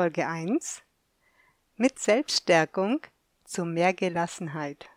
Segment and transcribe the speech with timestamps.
[0.00, 0.80] Folge 1
[1.76, 3.02] mit Selbststärkung
[3.44, 4.88] zu mehr Gelassenheit.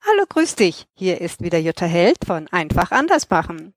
[0.00, 0.86] Hallo, grüß dich.
[0.94, 3.74] Hier ist wieder Jutta Held von Einfach anders machen.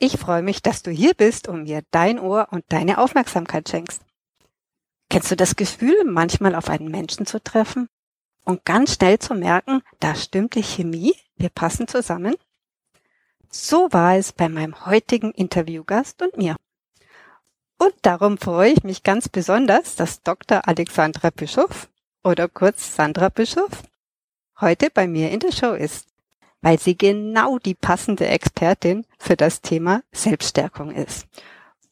[0.00, 4.02] Ich freue mich, dass du hier bist und mir dein Ohr und deine Aufmerksamkeit schenkst.
[5.14, 7.88] Kennst du das Gefühl, manchmal auf einen Menschen zu treffen
[8.44, 12.34] und ganz schnell zu merken, da stimmt die Chemie, wir passen zusammen?
[13.48, 16.56] So war es bei meinem heutigen Interviewgast und mir.
[17.78, 20.66] Und darum freue ich mich ganz besonders, dass Dr.
[20.66, 21.88] Alexandra Bischof
[22.24, 23.84] oder kurz Sandra Bischof
[24.60, 26.08] heute bei mir in der Show ist,
[26.60, 31.28] weil sie genau die passende Expertin für das Thema Selbststärkung ist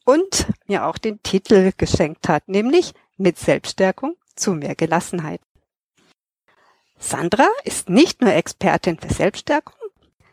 [0.04, 5.40] und mir auch den Titel geschenkt hat, nämlich mit Selbststärkung zu mehr Gelassenheit.
[6.98, 9.76] Sandra ist nicht nur Expertin für Selbststärkung,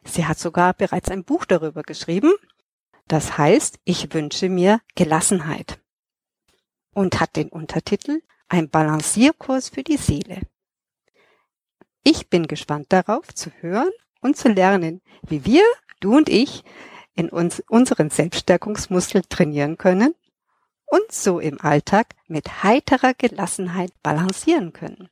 [0.03, 2.33] sie hat sogar bereits ein Buch darüber geschrieben.
[3.07, 5.79] Das heißt, ich wünsche mir Gelassenheit
[6.93, 10.41] und hat den Untertitel Ein Balancierkurs für die Seele.
[12.03, 15.63] Ich bin gespannt darauf zu hören und zu lernen, wie wir,
[15.99, 16.63] du und ich,
[17.15, 20.15] in uns unseren Selbststärkungsmuskel trainieren können
[20.89, 25.09] und so im Alltag mit heiterer Gelassenheit balancieren können.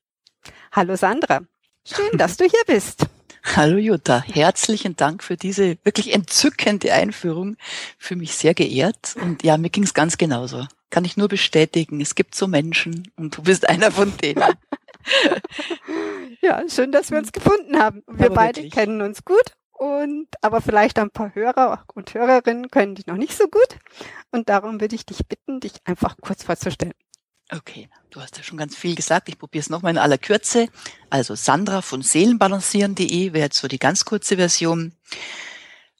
[0.71, 1.41] Hallo Sandra,
[1.85, 3.05] schön, dass du hier bist.
[3.55, 7.55] Hallo Jutta, herzlichen Dank für diese wirklich entzückende Einführung.
[7.97, 10.65] Für mich sehr geehrt und ja, mir ging es ganz genauso.
[10.89, 14.43] Kann ich nur bestätigen, es gibt so Menschen und du bist einer von denen.
[16.41, 18.03] ja, schön, dass wir uns gefunden haben.
[18.07, 18.73] Wir Aber beide wirklich.
[18.73, 23.37] kennen uns gut und aber vielleicht ein paar Hörer und Hörerinnen können dich noch nicht
[23.37, 23.77] so gut.
[24.31, 26.93] Und darum würde ich dich bitten, dich einfach kurz vorzustellen.
[27.51, 29.29] Okay, du hast ja schon ganz viel gesagt.
[29.29, 30.67] Ich probiere es nochmal in aller Kürze.
[31.09, 34.93] Also Sandra von Seelenbalancieren.de wäre jetzt so die ganz kurze Version.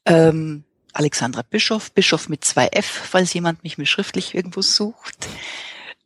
[0.05, 5.27] Ähm, Alexandra Bischof, Bischof mit zwei F, falls jemand mich mir schriftlich irgendwo sucht.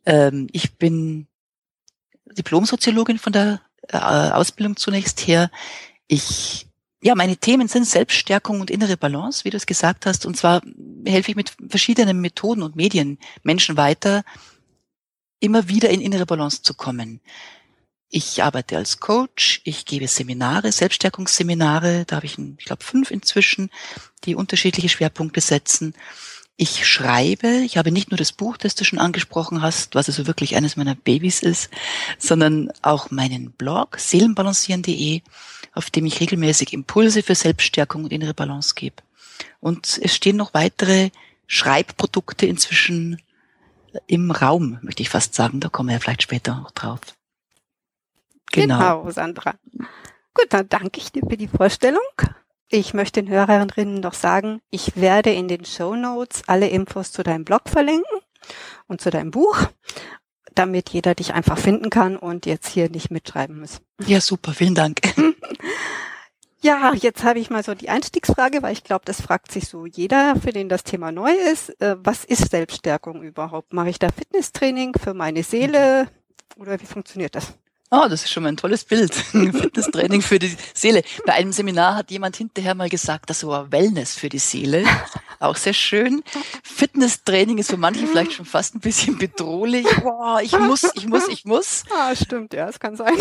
[0.04, 1.26] Ähm, ich bin
[2.26, 5.50] Diplomsoziologin von der äh, Ausbildung zunächst her.
[6.06, 6.66] Ich
[7.04, 10.24] ja, meine Themen sind Selbststärkung und innere Balance, wie du es gesagt hast.
[10.24, 10.62] Und zwar
[11.04, 14.22] helfe ich mit verschiedenen Methoden und Medien Menschen weiter,
[15.40, 17.20] immer wieder in innere Balance zu kommen.
[18.08, 23.70] Ich arbeite als Coach, ich gebe Seminare, Selbststärkungsseminare, da habe ich, ich glaube, fünf inzwischen,
[24.22, 25.94] die unterschiedliche Schwerpunkte setzen.
[26.56, 30.26] Ich schreibe, ich habe nicht nur das Buch, das du schon angesprochen hast, was also
[30.26, 31.70] wirklich eines meiner Babys ist,
[32.18, 35.22] sondern auch meinen Blog seelenbalancieren.de
[35.74, 38.96] auf dem ich regelmäßig Impulse für Selbststärkung und innere Balance gebe.
[39.60, 41.10] Und es stehen noch weitere
[41.46, 43.20] Schreibprodukte inzwischen
[44.06, 45.60] im Raum, möchte ich fast sagen.
[45.60, 47.00] Da kommen wir vielleicht später noch drauf.
[48.52, 48.78] Genau.
[48.78, 49.54] genau, Sandra.
[50.34, 52.02] Gut, dann danke ich dir für die Vorstellung.
[52.74, 57.22] Ich möchte den Hörerinnen noch sagen, ich werde in den Show Notes alle Infos zu
[57.22, 58.18] deinem Blog verlinken
[58.88, 59.68] und zu deinem Buch
[60.54, 63.80] damit jeder dich einfach finden kann und jetzt hier nicht mitschreiben muss.
[64.06, 65.00] Ja, super, vielen Dank.
[66.64, 69.84] Ja, jetzt habe ich mal so die Einstiegsfrage, weil ich glaube, das fragt sich so
[69.84, 71.70] jeder, für den das Thema neu ist.
[71.80, 73.72] Äh, was ist Selbststärkung überhaupt?
[73.72, 76.06] Mache ich da Fitnesstraining für meine Seele
[76.56, 77.54] oder wie funktioniert das?
[77.94, 79.12] Oh, das ist schon mal ein tolles Bild.
[79.32, 81.02] Fitnesstraining für die Seele.
[81.26, 84.86] Bei einem Seminar hat jemand hinterher mal gesagt, das war Wellness für die Seele.
[85.38, 86.22] Auch sehr schön.
[86.62, 89.86] Fitnesstraining ist für manche vielleicht schon fast ein bisschen bedrohlich.
[90.00, 91.84] Boah, ich muss, ich muss, ich muss.
[91.94, 93.12] Ah, stimmt, ja, es kann sein.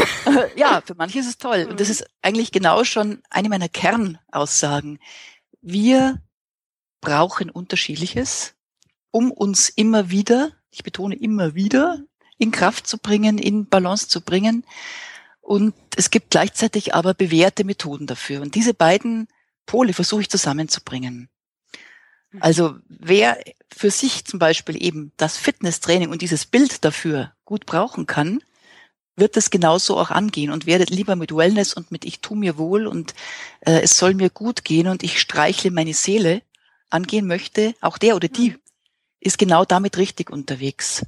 [0.56, 1.68] Ja, für manche ist es toll.
[1.70, 5.00] Und das ist eigentlich genau schon eine meiner Kernaussagen.
[5.62, 6.22] Wir
[7.02, 8.54] brauchen unterschiedliches,
[9.12, 12.00] um uns immer wieder, ich betone immer wieder,
[12.42, 14.66] in Kraft zu bringen, in Balance zu bringen.
[15.42, 18.42] Und es gibt gleichzeitig aber bewährte Methoden dafür.
[18.42, 19.28] Und diese beiden
[19.68, 21.30] Pole versuche ich zusammenzubringen.
[22.32, 22.42] Mhm.
[22.42, 23.38] Also wer
[23.72, 28.42] für sich zum Beispiel eben das Fitnesstraining und dieses Bild dafür gut brauchen kann,
[29.16, 32.58] wird das genauso auch angehen und werdet lieber mit Wellness und mit ich tu mir
[32.58, 33.14] wohl und
[33.60, 36.42] äh, es soll mir gut gehen und ich streichle meine Seele
[36.90, 38.60] angehen möchte, auch der oder die mhm.
[39.20, 41.06] ist genau damit richtig unterwegs.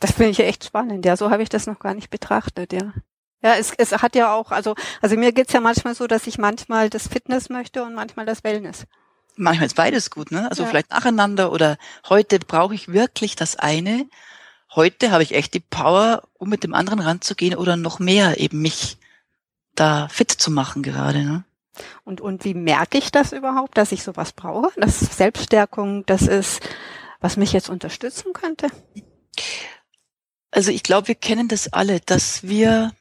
[0.00, 1.16] Das finde ich echt spannend, ja.
[1.16, 2.92] So habe ich das noch gar nicht betrachtet, ja.
[3.42, 6.38] Ja, es, es hat ja auch, also, also mir geht's ja manchmal so, dass ich
[6.38, 8.86] manchmal das Fitness möchte und manchmal das Wellness.
[9.36, 10.48] Manchmal ist beides gut, ne?
[10.48, 10.68] Also ja.
[10.68, 11.76] vielleicht nacheinander oder
[12.08, 14.08] heute brauche ich wirklich das eine.
[14.74, 18.62] Heute habe ich echt die Power, um mit dem anderen ranzugehen oder noch mehr eben
[18.62, 18.96] mich
[19.74, 21.44] da fit zu machen gerade, ne?
[22.04, 24.72] Und, und wie merke ich das überhaupt, dass ich sowas brauche?
[24.76, 26.66] Das ist Selbststärkung, das ist,
[27.20, 28.68] was mich jetzt unterstützen könnte?
[30.56, 32.94] Also ich glaube, wir kennen das alle, dass wir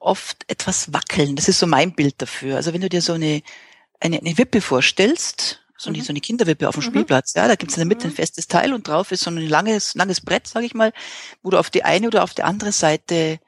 [0.00, 1.36] oft etwas wackeln.
[1.36, 2.56] Das ist so mein Bild dafür.
[2.56, 3.42] Also wenn du dir so eine,
[4.00, 6.02] eine, eine Wippe vorstellst, so eine, mhm.
[6.02, 6.88] so eine Kinderwippe auf dem mhm.
[6.88, 8.12] Spielplatz, ja, da gibt's in der Mitte mhm.
[8.12, 10.92] ein festes Teil und drauf ist so ein langes, langes Brett, sage ich mal,
[11.44, 13.38] wo du auf die eine oder auf die andere Seite,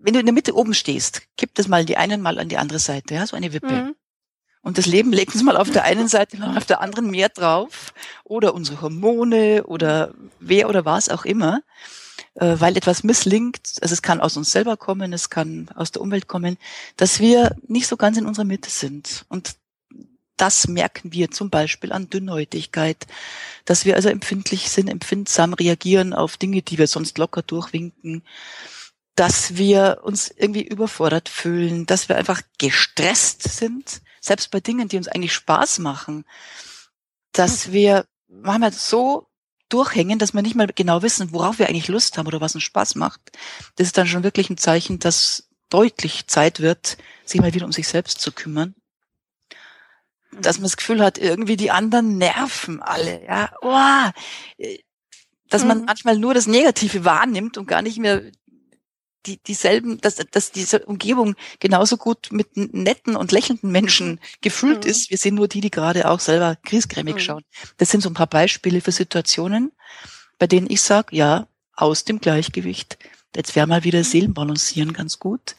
[0.00, 2.58] wenn du in der Mitte oben stehst, kipp das mal die eine mal an die
[2.58, 3.70] andere Seite, ja, so eine Wippe.
[3.70, 3.94] Mhm.
[4.64, 7.28] Und das Leben legt uns mal auf der einen Seite, mal auf der anderen mehr
[7.28, 7.92] drauf.
[8.24, 11.60] Oder unsere Hormone oder wer oder was auch immer.
[12.34, 16.02] Äh, weil etwas misslingt, also es kann aus uns selber kommen, es kann aus der
[16.02, 16.56] Umwelt kommen,
[16.96, 19.24] dass wir nicht so ganz in unserer Mitte sind.
[19.28, 19.54] Und
[20.36, 23.06] das merken wir zum Beispiel an Dünnhäutigkeit,
[23.66, 28.24] dass wir also empfindlich sind, empfindsam reagieren auf Dinge, die wir sonst locker durchwinken,
[29.14, 34.96] dass wir uns irgendwie überfordert fühlen, dass wir einfach gestresst sind, selbst bei Dingen, die
[34.96, 36.24] uns eigentlich Spaß machen,
[37.32, 39.28] dass wir manchmal so
[39.68, 42.64] durchhängen, dass wir nicht mal genau wissen, worauf wir eigentlich Lust haben oder was uns
[42.64, 43.20] Spaß macht.
[43.76, 47.72] Das ist dann schon wirklich ein Zeichen, dass deutlich Zeit wird, sich mal wieder um
[47.72, 48.74] sich selbst zu kümmern.
[50.32, 53.52] Dass man das Gefühl hat, irgendwie die anderen nerven alle, ja.
[53.60, 54.10] Oh,
[55.48, 55.84] dass man mhm.
[55.84, 58.22] manchmal nur das Negative wahrnimmt und gar nicht mehr
[59.26, 64.18] die, dieselben, dass, dass diese Umgebung genauso gut mit netten und lächelnden Menschen mhm.
[64.40, 64.90] gefüllt mhm.
[64.90, 65.10] ist.
[65.10, 67.20] Wir sind nur die, die gerade auch selber kriesgrämig mhm.
[67.20, 67.44] schauen.
[67.78, 69.72] Das sind so ein paar Beispiele für Situationen,
[70.38, 72.98] bei denen ich sage, ja, aus dem Gleichgewicht.
[73.34, 74.04] Jetzt wäre mal wieder mhm.
[74.04, 75.56] Seelenbalancieren ganz gut.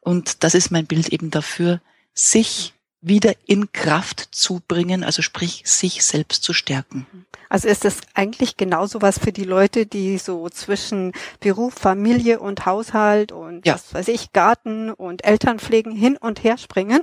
[0.00, 1.80] Und das ist mein Bild eben dafür,
[2.14, 2.74] sich
[3.06, 7.06] wieder in Kraft zu bringen, also sprich, sich selbst zu stärken.
[7.48, 12.66] Also ist das eigentlich genauso was für die Leute, die so zwischen Beruf, Familie und
[12.66, 13.74] Haushalt und ja.
[13.74, 17.02] was weiß ich, Garten und Elternpflegen hin und her springen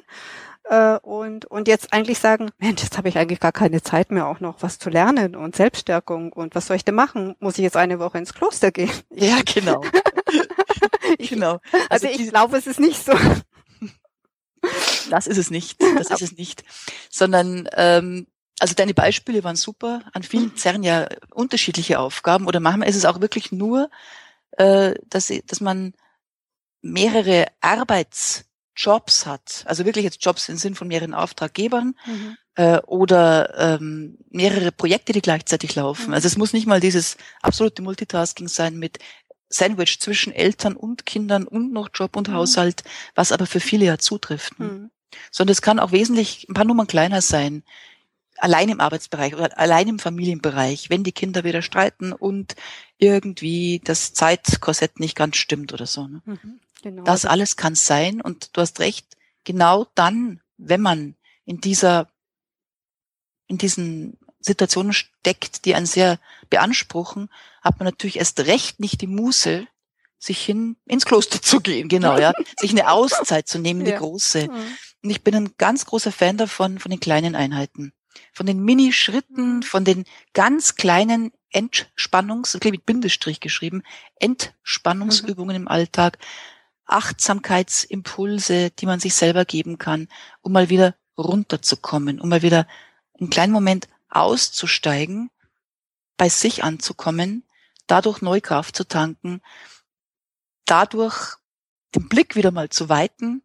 [0.65, 4.27] äh, und, und jetzt eigentlich sagen, Mensch, jetzt habe ich eigentlich gar keine Zeit mehr,
[4.27, 7.35] auch noch was zu lernen und Selbststärkung und was soll ich denn machen?
[7.39, 8.91] Muss ich jetzt eine Woche ins Kloster gehen?
[9.09, 9.81] Ja, genau.
[11.17, 11.59] genau.
[11.89, 13.13] Also, also ich glaube, es ist nicht so.
[15.09, 15.81] Das ist es nicht.
[15.97, 16.63] Das ist es nicht.
[17.09, 18.27] Sondern ähm,
[18.59, 20.03] also deine Beispiele waren super.
[20.13, 20.55] An vielen mhm.
[20.55, 23.89] zerren ja unterschiedliche Aufgaben oder manchmal ist es auch wirklich nur,
[24.51, 25.93] äh, dass, dass man
[26.81, 29.63] mehrere Arbeitsjobs hat.
[29.65, 32.37] Also wirklich jetzt Jobs im Sinn von mehreren Auftraggebern mhm.
[32.55, 36.07] äh, oder ähm, mehrere Projekte, die gleichzeitig laufen.
[36.07, 36.13] Mhm.
[36.13, 38.99] Also es muss nicht mal dieses absolute Multitasking sein mit
[39.53, 42.33] Sandwich zwischen Eltern und Kindern und noch Job und mhm.
[42.33, 42.83] Haushalt,
[43.15, 44.59] was aber für viele ja zutrifft.
[44.59, 44.65] Ne?
[44.65, 44.91] Mhm.
[45.31, 47.63] Sondern es kann auch wesentlich ein paar Nummern kleiner sein,
[48.37, 52.55] allein im Arbeitsbereich oder allein im Familienbereich, wenn die Kinder wieder streiten und
[52.97, 56.07] irgendwie das Zeitkorsett nicht ganz stimmt oder so.
[56.07, 56.21] Ne?
[56.25, 57.03] Mhm, genau.
[57.03, 59.05] Das alles kann sein und du hast recht,
[59.43, 61.15] genau dann, wenn man
[61.45, 62.09] in dieser,
[63.47, 66.19] in diesen Situationen steckt, die einen sehr
[66.49, 67.29] beanspruchen,
[67.61, 69.67] hat man natürlich erst recht nicht die Muße,
[70.19, 73.93] sich hin ins Kloster zu gehen, genau, ja, sich eine Auszeit zu nehmen, ja.
[73.93, 74.47] die große.
[74.49, 74.77] Mhm.
[75.03, 77.93] Und ich bin ein ganz großer Fan davon, von den kleinen Einheiten,
[78.31, 79.63] von den Mini-Schritten, mhm.
[79.63, 83.83] von den ganz kleinen Entspannungs, ich mit Bindestrich geschrieben,
[84.15, 85.63] Entspannungsübungen mhm.
[85.63, 86.17] im Alltag,
[86.85, 90.07] Achtsamkeitsimpulse, die man sich selber geben kann,
[90.41, 92.67] um mal wieder runterzukommen, um mal wieder
[93.19, 95.29] einen kleinen Moment auszusteigen,
[96.17, 97.43] bei sich anzukommen,
[97.87, 99.41] dadurch Neukraft zu tanken,
[100.65, 101.35] dadurch
[101.95, 103.43] den Blick wieder mal zu weiten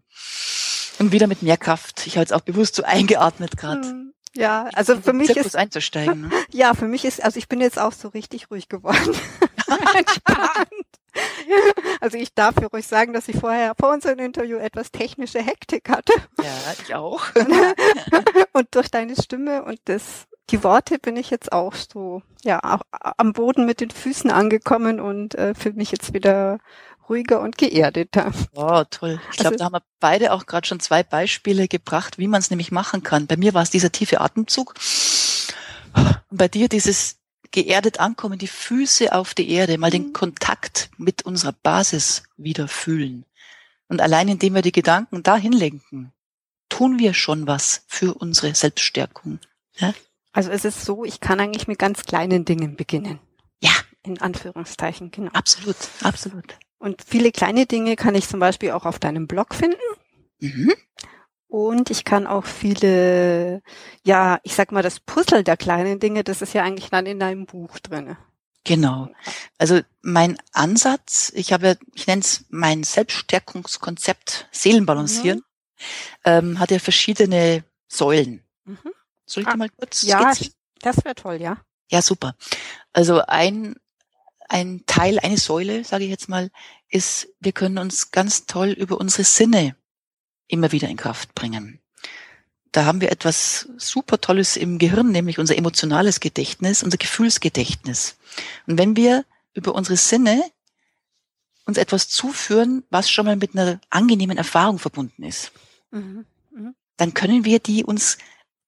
[0.98, 2.06] und wieder mit mehr Kraft.
[2.06, 3.88] Ich habe jetzt auch bewusst so eingeatmet gerade.
[3.88, 6.22] Hm, ja, also für mich ist einzusteigen.
[6.22, 6.30] Ne?
[6.52, 9.16] Ja, für mich ist also ich bin jetzt auch so richtig ruhig geworden.
[12.00, 15.88] Also ich darf für euch sagen, dass ich vorher vor unserem Interview etwas technische Hektik
[15.88, 16.12] hatte.
[16.40, 17.24] Ja, ich auch.
[18.52, 22.82] und durch deine Stimme und das die Worte bin ich jetzt auch so, ja, auch
[22.90, 26.58] am Boden mit den Füßen angekommen und äh, fühle mich jetzt wieder
[27.08, 28.32] ruhiger und geerdeter.
[28.54, 29.20] Oh, toll.
[29.30, 32.40] Ich glaube, also, da haben wir beide auch gerade schon zwei Beispiele gebracht, wie man
[32.40, 33.26] es nämlich machen kann.
[33.26, 34.74] Bei mir war es dieser tiefe Atemzug
[36.30, 37.16] und bei dir dieses
[37.50, 40.12] geerdet ankommen, die Füße auf die Erde, mal den mhm.
[40.12, 43.24] Kontakt mit unserer Basis wieder fühlen.
[43.88, 46.12] Und allein indem wir die Gedanken dahin lenken,
[46.68, 49.38] tun wir schon was für unsere Selbststärkung.
[49.76, 49.94] Ja?
[50.32, 53.18] Also es ist so, ich kann eigentlich mit ganz kleinen Dingen beginnen.
[53.62, 53.72] Ja.
[54.04, 55.30] In Anführungszeichen, genau.
[55.32, 56.56] Absolut, absolut.
[56.78, 59.76] Und viele kleine Dinge kann ich zum Beispiel auch auf deinem Blog finden.
[60.40, 60.72] Mhm.
[61.48, 63.62] Und ich kann auch viele,
[64.04, 67.18] ja, ich sag mal, das Puzzle der kleinen Dinge, das ist ja eigentlich dann in
[67.18, 68.18] deinem Buch drinne.
[68.64, 69.08] Genau.
[69.56, 75.44] Also mein Ansatz, ich habe, ich nenne es mein Selbststärkungskonzept Seelenbalancieren, mhm.
[76.24, 78.44] ähm, hat ja verschiedene Säulen.
[78.64, 78.92] Mhm.
[79.28, 80.54] Soll ich ah, dir mal kurz Ja, skizzieren?
[80.80, 81.58] das wäre toll, ja.
[81.90, 82.34] Ja, super.
[82.92, 83.76] Also ein,
[84.48, 86.50] ein Teil, eine Säule, sage ich jetzt mal,
[86.88, 89.76] ist, wir können uns ganz toll über unsere Sinne
[90.48, 91.80] immer wieder in Kraft bringen.
[92.72, 98.16] Da haben wir etwas super Tolles im Gehirn, nämlich unser emotionales Gedächtnis, unser Gefühlsgedächtnis.
[98.66, 100.42] Und wenn wir über unsere Sinne
[101.64, 105.52] uns etwas zuführen, was schon mal mit einer angenehmen Erfahrung verbunden ist,
[105.90, 106.24] mhm.
[106.50, 106.74] Mhm.
[106.96, 108.18] dann können wir die uns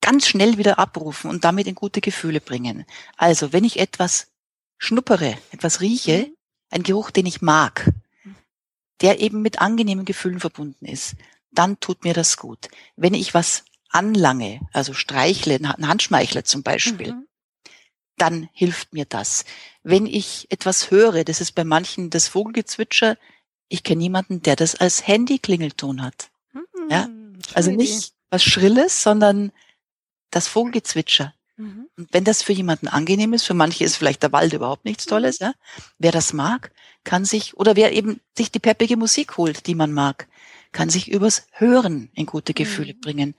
[0.00, 2.85] ganz schnell wieder abrufen und damit in gute Gefühle bringen.
[3.16, 4.28] Also, wenn ich etwas
[4.78, 6.37] schnuppere, etwas rieche, mhm.
[6.71, 7.90] ein Geruch, den ich mag,
[9.00, 11.16] der eben mit angenehmen Gefühlen verbunden ist,
[11.52, 12.69] dann tut mir das gut.
[12.97, 17.26] Wenn ich was anlange, also streichle, ein Handschmeichler zum Beispiel, mhm.
[18.16, 19.45] dann hilft mir das.
[19.83, 23.16] Wenn ich etwas höre, das ist bei manchen das Vogelgezwitscher,
[23.69, 26.30] ich kenne niemanden, der das als Handy-Klingelton hat.
[26.52, 26.90] Mhm.
[26.90, 27.09] Ja?
[27.54, 29.52] Also nicht was Schrilles, sondern
[30.31, 31.35] das Vogelgezwitscher.
[31.57, 31.89] Mhm.
[31.97, 35.07] Und wenn das für jemanden angenehm ist, für manche ist vielleicht der Wald überhaupt nichts
[35.07, 35.11] mhm.
[35.11, 35.53] Tolles, ja.
[35.99, 36.73] Wer das mag,
[37.05, 40.29] kann sich, oder wer eben sich die peppige Musik holt, die man mag,
[40.73, 43.01] kann sich übers Hören in gute Gefühle mhm.
[43.01, 43.35] bringen.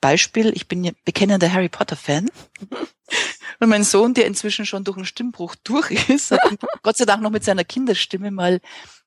[0.00, 2.30] Beispiel, ich bin ja bekennender Harry Potter Fan.
[3.60, 6.40] Und mein Sohn, der inzwischen schon durch einen Stimmbruch durch ist, hat
[6.82, 8.60] Gott sei Dank noch mit seiner Kinderstimme mal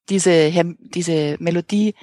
[0.09, 1.95] diese, diese Melodie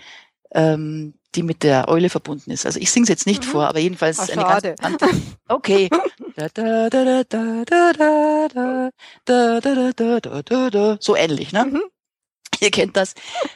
[0.53, 2.67] ähm, die mit der Eule verbunden ist.
[2.67, 3.51] Also ich singe es jetzt nicht mhm.
[3.51, 4.75] vor, aber jedenfalls Ach, eine schade.
[4.77, 5.23] ganz bekannte.
[5.49, 5.91] Okay.
[11.01, 11.65] So ähnlich, ne?
[11.67, 11.83] Mhm.
[12.61, 13.15] Ihr kennt das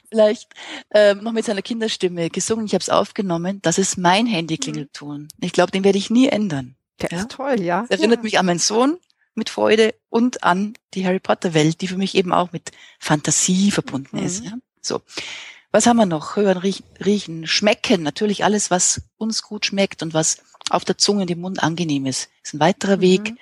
[0.08, 0.48] vielleicht
[0.92, 2.66] ähm, noch mit seiner Kinderstimme gesungen.
[2.66, 3.60] Ich habe es aufgenommen.
[3.62, 5.22] Das ist mein Handy-Klingelton.
[5.22, 5.28] Mhm.
[5.40, 6.76] Ich glaube, den werde ich nie ändern.
[7.00, 7.18] Der ja?
[7.18, 7.82] ist toll, ja.
[7.88, 8.22] Das erinnert ja.
[8.22, 8.98] mich an meinen Sohn
[9.34, 13.70] mit Freude und an die Harry Potter Welt, die für mich eben auch mit Fantasie
[13.70, 14.26] verbunden mhm.
[14.26, 14.44] ist.
[14.44, 14.52] Ja?
[14.80, 15.00] So.
[15.74, 16.36] Was haben wir noch?
[16.36, 18.04] Hören, riechen, riechen, schmecken.
[18.04, 20.38] Natürlich alles, was uns gut schmeckt und was
[20.70, 22.30] auf der Zunge, im Mund angenehm ist.
[22.44, 23.00] Ist ein weiterer mhm.
[23.00, 23.34] Weg.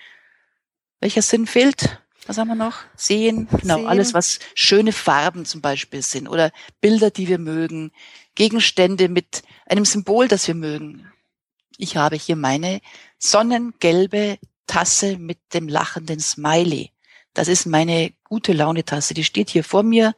[0.98, 2.00] Welcher Sinn fehlt?
[2.26, 2.78] Was haben wir noch?
[2.96, 3.48] Sehen.
[3.60, 3.76] Genau.
[3.76, 3.86] Sehen.
[3.86, 7.92] Alles, was schöne Farben zum Beispiel sind oder Bilder, die wir mögen.
[8.34, 11.12] Gegenstände mit einem Symbol, das wir mögen.
[11.76, 12.80] Ich habe hier meine
[13.18, 16.92] sonnengelbe Tasse mit dem lachenden Smiley.
[17.34, 19.12] Das ist meine gute Laune Tasse.
[19.12, 20.14] Die steht hier vor mir.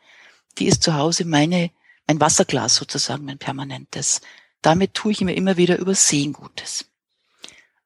[0.58, 1.72] Die ist zu Hause meine
[2.06, 4.20] ein Wasserglas sozusagen, mein permanentes.
[4.62, 6.86] Damit tue ich mir immer wieder über Sehen Gutes.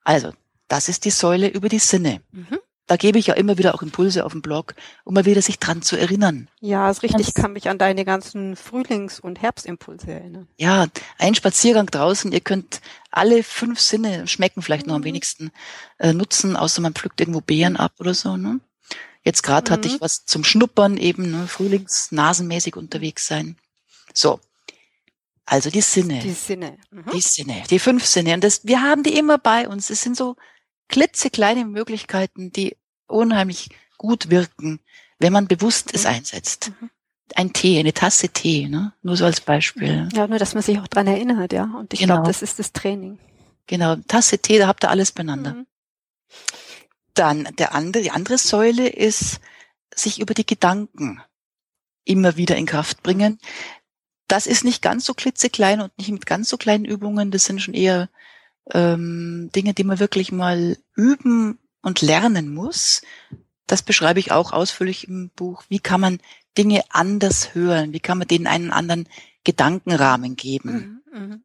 [0.05, 0.33] Also,
[0.69, 2.23] das ist die Säule über die Sinne.
[2.33, 2.59] Mhm.
[2.87, 5.59] Da gebe ich ja immer wieder auch Impulse auf dem Blog, um mal wieder sich
[5.59, 6.49] dran zu erinnern.
[6.61, 7.29] Ja, ist richtig.
[7.29, 10.49] Ich kann mich an deine ganzen Frühlings- und Herbstimpulse erinnern.
[10.57, 10.87] Ja,
[11.19, 12.33] ein Spaziergang draußen.
[12.33, 14.89] Ihr könnt alle fünf Sinne schmecken vielleicht mhm.
[14.89, 15.07] noch am mhm.
[15.07, 15.51] wenigsten
[15.99, 18.39] äh, nutzen, außer man pflückt irgendwo Beeren ab oder so.
[18.39, 18.61] Ne?
[19.23, 19.75] Jetzt gerade mhm.
[19.75, 21.47] hatte ich was zum Schnuppern eben, ne?
[21.47, 23.57] Frühlingsnasenmäßig unterwegs sein.
[24.19, 24.41] So.
[25.47, 26.19] Also die Sinne.
[26.19, 26.79] Die Sinne.
[26.91, 27.05] Mhm.
[27.13, 27.63] Die Sinne.
[27.71, 28.35] Die fünf Sinne.
[28.35, 29.91] Und das, wir haben die immer bei uns.
[29.91, 30.37] Es sind so
[30.89, 34.81] klitzekleine Möglichkeiten, die unheimlich gut wirken,
[35.19, 36.11] wenn man bewusst es mhm.
[36.11, 36.73] einsetzt.
[36.81, 36.91] Mhm.
[37.35, 38.93] Ein Tee, eine Tasse Tee, ne?
[39.03, 40.09] Nur so als Beispiel.
[40.13, 41.65] Ja, nur, dass man sich auch dran erinnert, ja.
[41.79, 42.15] Und ich genau.
[42.15, 43.19] glaube, das ist das Training.
[43.67, 43.97] Genau.
[44.09, 45.55] Tasse Tee, da habt ihr alles beieinander.
[45.55, 45.67] Mhm.
[47.15, 49.41] Dann der andere, die andere Säule ist,
[49.95, 51.23] sich über die Gedanken
[52.09, 53.39] immer wieder in Kraft bringen.
[54.29, 57.31] Das ist nicht ganz so klitzeklein und nicht mit ganz so kleinen Übungen.
[57.31, 58.09] Das sind schon eher
[58.73, 63.03] ähm, Dinge, die man wirklich mal üben und lernen muss.
[63.67, 65.65] Das beschreibe ich auch ausführlich im Buch.
[65.69, 66.21] Wie kann man
[66.57, 67.93] Dinge anders hören?
[67.93, 69.09] Wie kann man denen einen anderen
[69.45, 71.03] Gedankenrahmen geben?
[71.13, 71.39] Mhm, mh.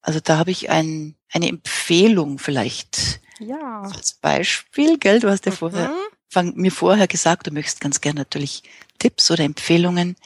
[0.00, 3.20] Also da habe ich ein, eine Empfehlung vielleicht.
[3.40, 3.82] Ja.
[3.82, 5.20] Als Beispiel, gell?
[5.20, 5.56] Du hast ja mhm.
[5.56, 5.94] vorher,
[6.28, 8.62] fang, mir vorher gesagt, du möchtest ganz gerne natürlich
[8.98, 10.16] Tipps oder Empfehlungen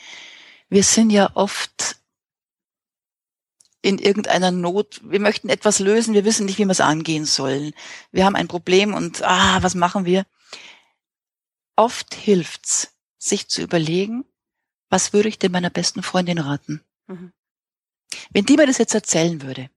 [0.72, 1.96] wir sind ja oft
[3.82, 7.74] in irgendeiner Not, wir möchten etwas lösen, wir wissen nicht, wie wir es angehen sollen.
[8.10, 10.24] Wir haben ein Problem und ah, was machen wir?
[11.76, 14.24] Oft hilft's, sich zu überlegen,
[14.88, 16.82] was würde ich denn meiner besten Freundin raten?
[17.06, 17.34] Mhm.
[18.30, 19.68] Wenn die mir das jetzt erzählen würde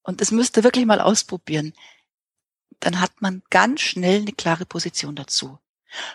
[0.00, 1.74] und es müsste wirklich mal ausprobieren,
[2.80, 5.58] dann hat man ganz schnell eine klare Position dazu.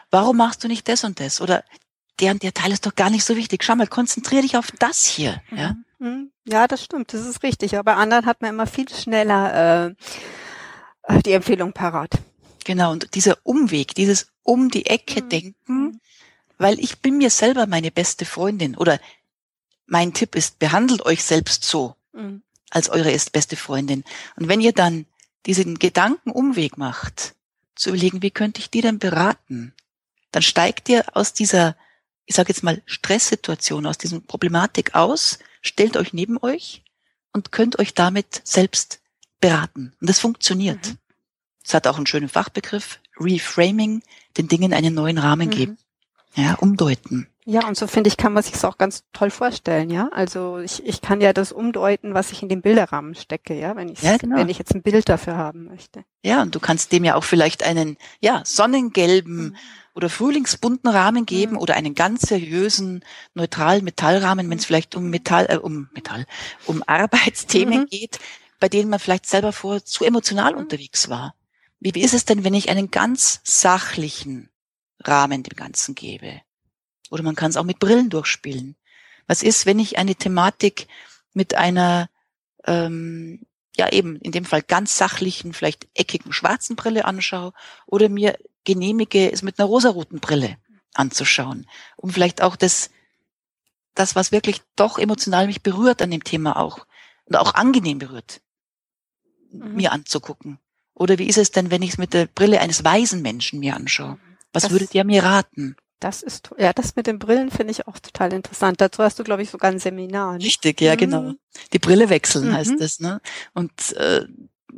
[0.09, 1.39] Warum machst du nicht das und das?
[1.39, 1.63] Oder
[2.23, 3.63] der und der Teil ist doch gar nicht so wichtig.
[3.63, 5.41] Schau mal, konzentriere dich auf das hier.
[5.51, 6.07] Ja, mhm.
[6.07, 6.31] Mhm.
[6.45, 7.75] ja das stimmt, das ist richtig.
[7.75, 9.95] Aber bei anderen hat man immer viel schneller
[11.09, 12.11] äh, die Empfehlung parat.
[12.63, 15.29] Genau, und dieser Umweg, dieses um die Ecke mhm.
[15.29, 15.99] denken, mhm.
[16.57, 18.99] weil ich bin mir selber meine beste Freundin oder
[19.85, 22.41] mein Tipp ist, behandelt euch selbst so, mhm.
[22.69, 24.05] als eure beste Freundin.
[24.37, 25.05] Und wenn ihr dann
[25.45, 27.35] diesen Gedankenumweg macht,
[27.75, 29.73] zu überlegen, wie könnte ich die denn beraten,
[30.31, 31.75] dann steigt ihr aus dieser
[32.25, 36.83] ich sage jetzt mal, Stresssituation, aus diesem Problematik aus, stellt euch neben euch
[37.31, 39.01] und könnt euch damit selbst
[39.39, 39.93] beraten.
[39.99, 40.85] Und das funktioniert.
[41.63, 41.75] Es mhm.
[41.75, 44.03] hat auch einen schönen Fachbegriff, Reframing,
[44.37, 45.51] den Dingen einen neuen Rahmen Mhm.
[45.51, 45.77] geben.
[46.35, 47.27] Ja, umdeuten.
[47.45, 50.07] Ja, und so finde ich, kann man sich auch ganz toll vorstellen, ja.
[50.13, 53.89] Also ich, ich kann ja das umdeuten, was ich in den Bilderrahmen stecke, ja, wenn
[53.89, 54.37] ich Ja, genau.
[54.37, 56.05] wenn ich jetzt ein Bild dafür haben möchte.
[56.23, 59.57] Ja, und du kannst dem ja auch vielleicht einen, ja, sonnengelben
[59.93, 61.57] oder frühlingsbunten Rahmen geben Mhm.
[61.59, 66.25] oder einen ganz seriösen, neutralen Metallrahmen, wenn es vielleicht um Metall, äh, um Metall,
[66.65, 67.85] um Arbeitsthemen Mhm.
[67.87, 68.19] geht,
[68.61, 70.59] bei denen man vielleicht selber vorher zu emotional Mhm.
[70.59, 71.35] unterwegs war.
[71.81, 74.49] Wie, wie ist es denn, wenn ich einen ganz sachlichen
[75.03, 76.41] Rahmen dem Ganzen gebe?
[77.13, 78.75] Oder man kann es auch mit Brillen durchspielen.
[79.27, 80.87] Was ist, wenn ich eine Thematik
[81.33, 82.09] mit einer,
[82.65, 83.45] ähm,
[83.77, 87.53] ja eben in dem Fall ganz sachlichen, vielleicht eckigen schwarzen Brille anschaue
[87.85, 90.57] oder mir genehmige, es mit einer rosaroten Brille
[90.95, 91.67] anzuschauen,
[91.97, 92.89] um vielleicht auch das,
[93.93, 96.87] das, was wirklich doch emotional mich berührt an dem Thema auch
[97.25, 98.41] und auch angenehm berührt,
[99.51, 99.75] Mhm.
[99.75, 100.57] mir anzugucken.
[100.95, 103.75] Oder wie ist es denn, wenn ich es mit der Brille eines weisen Menschen mir
[103.75, 104.17] anschaue?
[104.51, 105.75] Was Das- würdet ihr mir raten?
[106.03, 108.81] Das ist, ja, das mit den Brillen finde ich auch total interessant.
[108.81, 110.33] Dazu hast du, glaube ich, sogar ein Seminar.
[110.37, 110.43] Ne?
[110.43, 110.97] Richtig, ja, Mhm.
[110.97, 111.33] genau.
[111.71, 112.53] Die Brille wechseln Mhm.
[112.53, 113.21] heißt das, ne?
[113.53, 114.25] Und äh,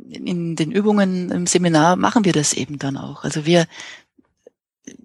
[0.08, 3.24] in den Übungen im Seminar machen wir das eben dann auch.
[3.24, 3.66] Also wir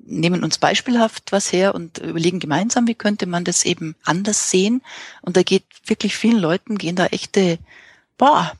[0.03, 4.81] nehmen uns beispielhaft was her und überlegen gemeinsam, wie könnte man das eben anders sehen.
[5.21, 7.57] Und da geht wirklich vielen Leuten gehen da echte,
[8.17, 8.51] boah,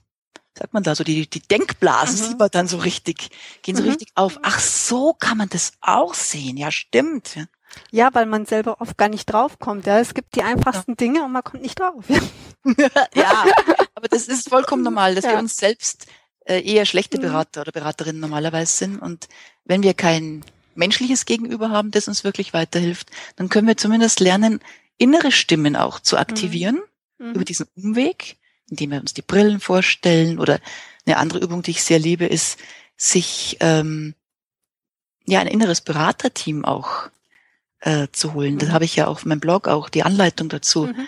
[0.58, 2.30] sagt man da so, die, die Denkblasen Mhm.
[2.30, 3.30] sieht man dann so richtig,
[3.62, 3.90] gehen so Mhm.
[3.90, 4.40] richtig auf.
[4.44, 6.58] Ach, so kann man das auch sehen.
[6.58, 7.36] Ja, stimmt.
[7.36, 7.46] Ja.
[7.90, 9.86] Ja, weil man selber oft gar nicht draufkommt.
[9.86, 12.04] Ja, es gibt die einfachsten Dinge und man kommt nicht drauf.
[12.10, 12.20] Ja.
[13.16, 13.46] ja,
[13.96, 15.40] aber das ist vollkommen normal, dass wir Ja.
[15.40, 16.06] uns selbst
[16.46, 17.22] äh, eher schlechte Mhm.
[17.22, 19.00] Berater oder Beraterinnen normalerweise sind.
[19.00, 19.30] Und
[19.64, 20.44] wenn wir kein
[20.76, 24.60] menschliches Gegenüber haben, das uns wirklich weiterhilft, dann können wir zumindest lernen,
[24.98, 26.82] innere Stimmen auch zu aktivieren
[27.20, 27.34] Mhm.
[27.36, 28.38] über diesen Umweg,
[28.72, 30.40] indem wir uns die Brillen vorstellen.
[30.40, 30.60] Oder
[31.06, 32.58] eine andere Übung, die ich sehr liebe, ist,
[32.98, 34.16] sich ähm,
[35.26, 37.10] ja ein inneres Beraterteam auch
[37.82, 38.58] äh, zu holen.
[38.58, 38.74] Das Mhm.
[38.74, 40.88] habe ich ja auf meinem Blog auch die Anleitung dazu.
[40.88, 41.08] Mhm.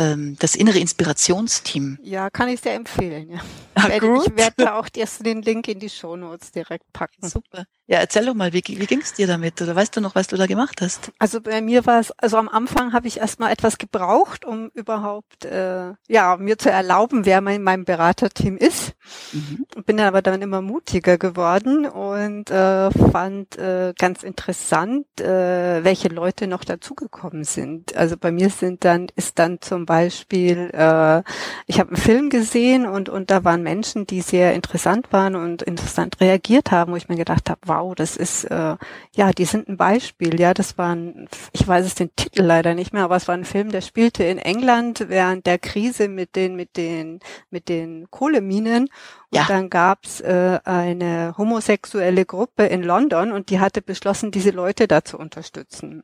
[0.00, 1.98] Ähm, das innere Inspirationsteam.
[2.02, 3.32] Ja, kann ich sehr empfehlen.
[3.32, 3.40] Ja.
[3.74, 4.22] Ah, Werde-.
[4.24, 7.28] Ich werde da auch erst den Link in die Shownotes direkt packen.
[7.28, 7.66] Super.
[7.90, 9.60] Ja, erzähl doch mal, wie, wie ging's dir damit?
[9.60, 11.10] Oder weißt du noch, was du da gemacht hast?
[11.18, 15.44] Also bei mir war es, also am Anfang habe ich erstmal etwas gebraucht, um überhaupt
[15.44, 18.92] äh, ja mir zu erlauben, wer mein, mein Beraterteam ist.
[19.32, 19.66] Mhm.
[19.84, 26.08] Bin dann aber dann immer mutiger geworden und äh, fand äh, ganz interessant, äh, welche
[26.10, 27.96] Leute noch dazugekommen sind.
[27.96, 31.22] Also bei mir sind dann ist dann zum Beispiel, äh,
[31.66, 35.62] ich habe einen Film gesehen und und da waren Menschen, die sehr interessant waren und
[35.62, 38.76] interessant reagiert haben, wo ich mir gedacht habe, wow, das ist äh,
[39.16, 40.38] ja, die sind ein Beispiel.
[40.40, 43.34] Ja, das war ein, ich weiß es den Titel leider nicht mehr, aber es war
[43.36, 48.08] ein Film, der spielte in England während der Krise mit den mit den mit den
[48.10, 48.90] Kohleminen und
[49.32, 49.44] Ja.
[49.48, 55.04] dann gab's äh, eine homosexuelle Gruppe in London und die hatte beschlossen, diese Leute da
[55.04, 56.02] zu unterstützen.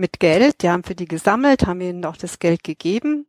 [0.00, 3.26] Mit Geld, die haben für die gesammelt, haben ihnen auch das Geld gegeben.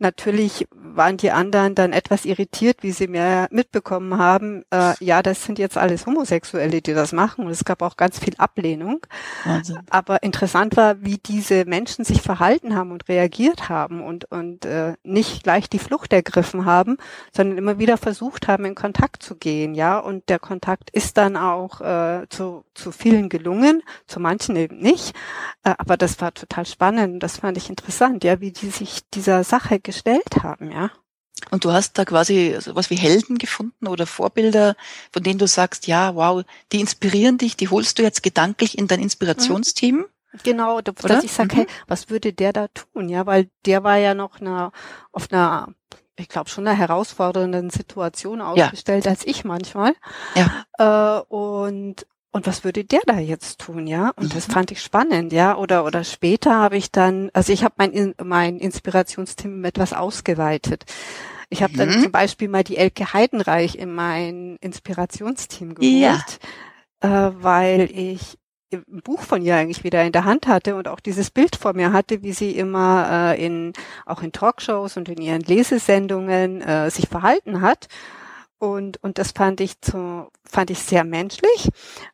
[0.00, 4.64] Natürlich waren die anderen dann etwas irritiert, wie sie mehr mitbekommen haben.
[4.70, 7.44] Äh, ja, das sind jetzt alles Homosexuelle, die das machen.
[7.46, 9.06] Und es gab auch ganz viel Ablehnung.
[9.44, 9.78] Wahnsinn.
[9.90, 14.94] Aber interessant war, wie diese Menschen sich verhalten haben und reagiert haben und, und äh,
[15.04, 16.96] nicht gleich die Flucht ergriffen haben,
[17.32, 19.98] sondern immer wieder versucht haben, in Kontakt zu gehen, ja.
[20.00, 25.14] Und der Kontakt ist dann auch äh, zu, zu vielen gelungen, zu manchen eben nicht.
[25.62, 27.22] Äh, aber das war total spannend.
[27.22, 30.90] Das fand ich interessant, ja, wie die sich dieser Sache gestellt haben, ja.
[31.50, 34.74] Und du hast da quasi sowas wie Helden gefunden oder Vorbilder,
[35.12, 36.42] von denen du sagst, ja, wow,
[36.72, 40.06] die inspirieren dich, die holst du jetzt gedanklich in dein Inspirationsteam.
[40.42, 41.14] Genau, da- Oder?
[41.14, 41.58] dass ich sage, Mhm.
[41.60, 43.08] hey, was würde der da tun?
[43.08, 44.72] Ja, weil der war ja noch eine,
[45.12, 45.68] auf einer,
[46.16, 49.94] ich glaube schon einer herausfordernden Situation aufgestellt als ich manchmal.
[50.34, 51.20] Ja.
[51.20, 54.10] Äh, und und was würde der da jetzt tun, ja?
[54.16, 54.52] Und das Mhm.
[54.52, 55.56] fand ich spannend, ja.
[55.56, 60.84] Oder oder später habe ich dann, also ich habe mein In- mein Inspirationsteam etwas ausgeweitet.
[61.50, 62.02] Ich habe dann Mhm.
[62.02, 66.38] zum Beispiel mal die Elke Heidenreich in mein Inspirationsteam geholt,
[67.02, 67.28] Ja.
[67.28, 68.36] äh, weil ich
[68.70, 71.72] ein Buch von ihr eigentlich wieder in der Hand hatte und auch dieses Bild vor
[71.72, 73.72] mir hatte, wie sie immer äh, in
[74.04, 77.88] auch in Talkshows und in ihren Lesesendungen äh, sich verhalten hat.
[78.58, 81.68] Und und das fand ich zu fand ich sehr menschlich,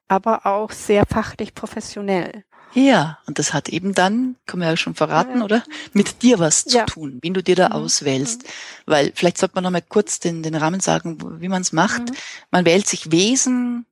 [0.09, 2.44] aber auch sehr fachlich professionell.
[2.74, 5.44] Ja, und das hat eben dann, kann man ja schon verraten, Ja.
[5.44, 5.62] oder?
[5.92, 6.85] Mit dir was zu Ja.
[6.87, 7.74] tun, wen du dir da Mhm.
[7.76, 8.42] auswählst.
[8.85, 12.00] Weil vielleicht sollte man noch mal kurz den, den Rahmen sagen, wie man es macht.
[12.11, 12.16] Mhm.
[12.50, 13.87] Man wählt sich Wesen,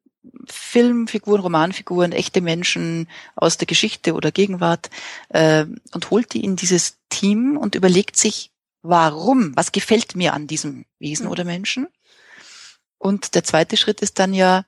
[0.47, 4.91] Filmfiguren, Romanfiguren, echte Menschen aus der Geschichte oder Gegenwart
[5.29, 8.51] äh, und holt die in dieses Team und überlegt sich,
[8.83, 11.33] warum, was gefällt mir an diesem Wesen Mhm.
[11.33, 11.87] oder Menschen.
[13.03, 14.65] Und der zweite Schritt ist dann ja,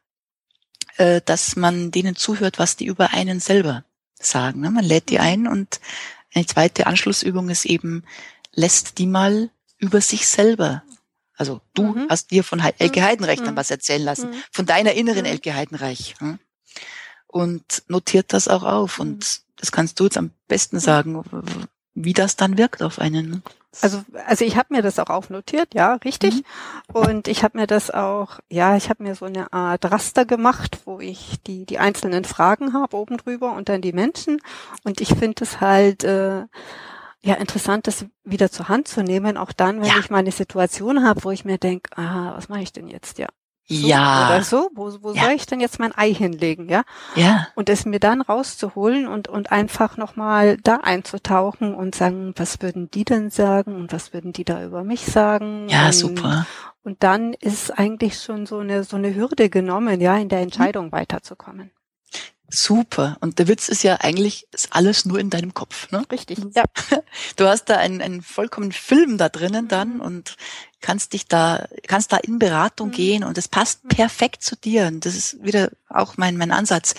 [0.96, 3.84] äh, dass man denen zuhört, was die über einen selber
[4.18, 4.60] sagen.
[4.60, 4.72] Ne?
[4.72, 5.24] Man lädt die mhm.
[5.24, 5.80] ein und
[6.34, 8.02] eine zweite Anschlussübung ist eben,
[8.52, 10.82] lässt die mal über sich selber.
[11.36, 12.06] Also du mhm.
[12.10, 13.04] hast dir von Elke mhm.
[13.04, 13.58] Heidenreich dann mhm.
[13.58, 14.42] was erzählen lassen, mhm.
[14.50, 16.16] von deiner inneren Elke Heidenreich.
[16.18, 16.40] Hm?
[17.28, 18.98] Und notiert das auch auf.
[18.98, 21.22] Und das kannst du jetzt am besten sagen,
[21.94, 23.44] wie das dann wirkt auf einen.
[23.82, 26.36] Also, also ich habe mir das auch aufnotiert, ja, richtig.
[26.36, 26.42] Mhm.
[26.92, 30.80] Und ich habe mir das auch, ja, ich habe mir so eine Art Raster gemacht,
[30.84, 34.40] wo ich die die einzelnen Fragen habe oben drüber und dann die Menschen.
[34.84, 36.44] Und ich finde es halt äh,
[37.22, 39.98] ja interessant, das wieder zur Hand zu nehmen, auch dann, wenn ja.
[39.98, 43.18] ich mal eine Situation habe, wo ich mir denke, ah, was mache ich denn jetzt,
[43.18, 43.28] ja.
[43.66, 44.28] So ja.
[44.28, 45.24] Oder so, wo, wo ja.
[45.24, 46.82] soll ich denn jetzt mein Ei hinlegen, ja?
[47.16, 47.48] Ja.
[47.54, 52.90] Und es mir dann rauszuholen und, und einfach nochmal da einzutauchen und sagen, was würden
[52.90, 55.68] die denn sagen und was würden die da über mich sagen?
[55.68, 56.46] Ja, und, super.
[56.84, 60.44] Und dann ist eigentlich schon so eine, so eine Hürde genommen, ja, in der.
[60.44, 60.92] Entscheidung mhm.
[60.92, 61.70] weiterzukommen.
[62.54, 63.16] Super.
[63.20, 65.90] Und der Witz ist ja eigentlich, ist alles nur in deinem Kopf.
[65.90, 66.04] Ne?
[66.10, 66.38] Richtig.
[66.54, 66.64] Ja.
[67.36, 70.00] Du hast da einen, einen vollkommenen Film da drinnen dann mhm.
[70.00, 70.36] und
[70.80, 72.92] kannst dich da, kannst da in Beratung mhm.
[72.92, 73.88] gehen und es passt mhm.
[73.88, 74.86] perfekt zu dir.
[74.86, 76.94] Und das ist wieder auch mein, mein Ansatz.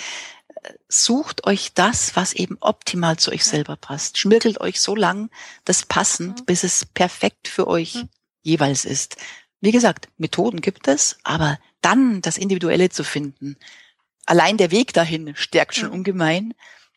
[0.90, 4.18] Sucht euch das, was eben optimal zu euch selber passt.
[4.18, 5.30] Schmirgelt euch so lang
[5.64, 6.46] das passend, mhm.
[6.46, 8.10] bis es perfekt für euch mhm.
[8.42, 9.18] jeweils ist.
[9.62, 13.58] Wie gesagt, Methoden gibt es, aber dann das Individuelle zu finden,
[14.26, 15.96] allein der Weg dahin stärkt schon mhm.
[15.96, 16.54] ungemein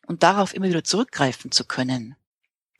[0.07, 2.17] und darauf immer wieder zurückgreifen zu können.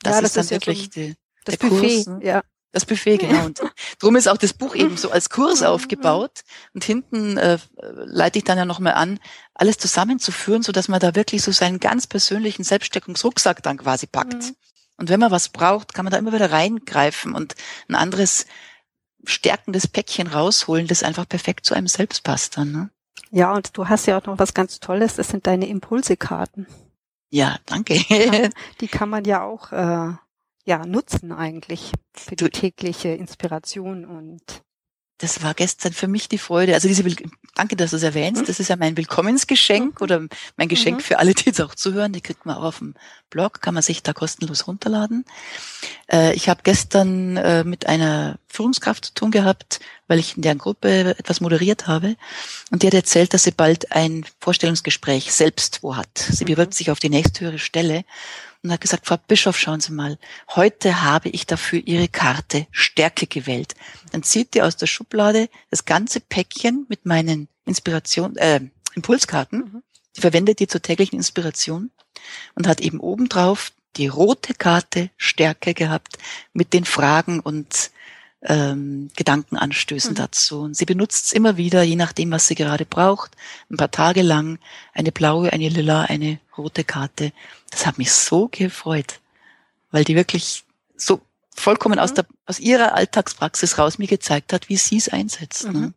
[0.01, 2.07] Das, ja, das ist dann ist wirklich ja so die, das der Buffet, Kurs.
[2.07, 2.19] Ne?
[2.25, 2.43] Ja.
[2.71, 3.45] Das Buffet, genau.
[3.45, 3.61] Und
[3.99, 5.67] darum ist auch das Buch eben so als Kurs mhm.
[5.67, 6.41] aufgebaut.
[6.73, 9.19] Und hinten äh, leite ich dann ja nochmal an,
[9.55, 14.43] alles zusammenzuführen, so dass man da wirklich so seinen ganz persönlichen Selbststärkungsrucksack dann quasi packt.
[14.43, 14.55] Mhm.
[14.97, 17.55] Und wenn man was braucht, kann man da immer wieder reingreifen und
[17.87, 18.45] ein anderes
[19.23, 22.71] stärkendes Päckchen rausholen, das einfach perfekt zu einem selbst passt dann.
[22.71, 22.89] Ne?
[23.31, 26.67] Ja, und du hast ja auch noch was ganz Tolles, das sind deine Impulsekarten.
[27.29, 27.95] Ja, danke.
[28.81, 30.13] Die kann man ja auch äh,
[30.65, 34.41] ja, nutzen eigentlich für die tägliche Inspiration und
[35.19, 36.73] das war gestern für mich die Freude.
[36.73, 37.15] Also diese, Will
[37.53, 38.43] danke, dass du es erwähnst.
[38.43, 38.45] Mhm.
[38.45, 40.03] Das ist ja mein Willkommensgeschenk mhm.
[40.03, 41.03] oder mein Geschenk mhm.
[41.03, 42.13] für alle, die jetzt auch zuhören.
[42.13, 42.95] Die kriegt man auch auf dem
[43.29, 45.25] Blog, kann man sich da kostenlos runterladen.
[46.09, 50.55] Äh, ich habe gestern äh, mit einer Führungskraft zu tun gehabt, weil ich in der
[50.55, 52.15] Gruppe etwas moderiert habe.
[52.71, 56.17] Und die hat erzählt, dass sie bald ein Vorstellungsgespräch selbst wo hat.
[56.17, 56.51] Sie mhm.
[56.51, 58.05] bewirbt sich auf die nächsthöhere Stelle
[58.63, 60.17] und hat gesagt, Frau Bischof, schauen Sie mal,
[60.55, 63.75] heute habe ich dafür Ihre Karte Stärke gewählt.
[64.11, 68.61] Dann zieht die aus der Schublade das ganze Päckchen mit meinen Inspiration, äh,
[68.95, 69.59] Impulskarten.
[69.59, 69.83] Mhm.
[70.15, 71.91] Die verwendet die zur täglichen Inspiration
[72.55, 76.17] und hat eben obendrauf die rote Karte Stärke gehabt
[76.53, 77.91] mit den Fragen und
[78.41, 80.15] ähm, Gedankenanstößen mhm.
[80.15, 80.61] dazu.
[80.61, 83.35] Und sie benutzt es immer wieder, je nachdem, was sie gerade braucht,
[83.69, 84.59] ein paar Tage lang
[84.93, 87.33] eine blaue, eine lila, eine rote Karte.
[87.69, 89.19] Das hat mich so gefreut,
[89.91, 90.63] weil die wirklich
[90.95, 91.21] so
[91.53, 92.01] vollkommen mhm.
[92.01, 95.65] aus, der, aus ihrer Alltagspraxis raus mir gezeigt hat, wie sie es einsetzt.
[95.65, 95.71] Ne?
[95.71, 95.79] Mhm.
[95.81, 95.93] Ne?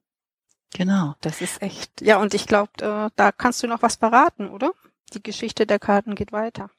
[0.75, 1.15] Genau.
[1.21, 2.01] Das ist echt.
[2.01, 4.73] Ja, und ich glaube, äh, da kannst du noch was beraten, oder?
[5.13, 6.71] Die Geschichte der Karten geht weiter.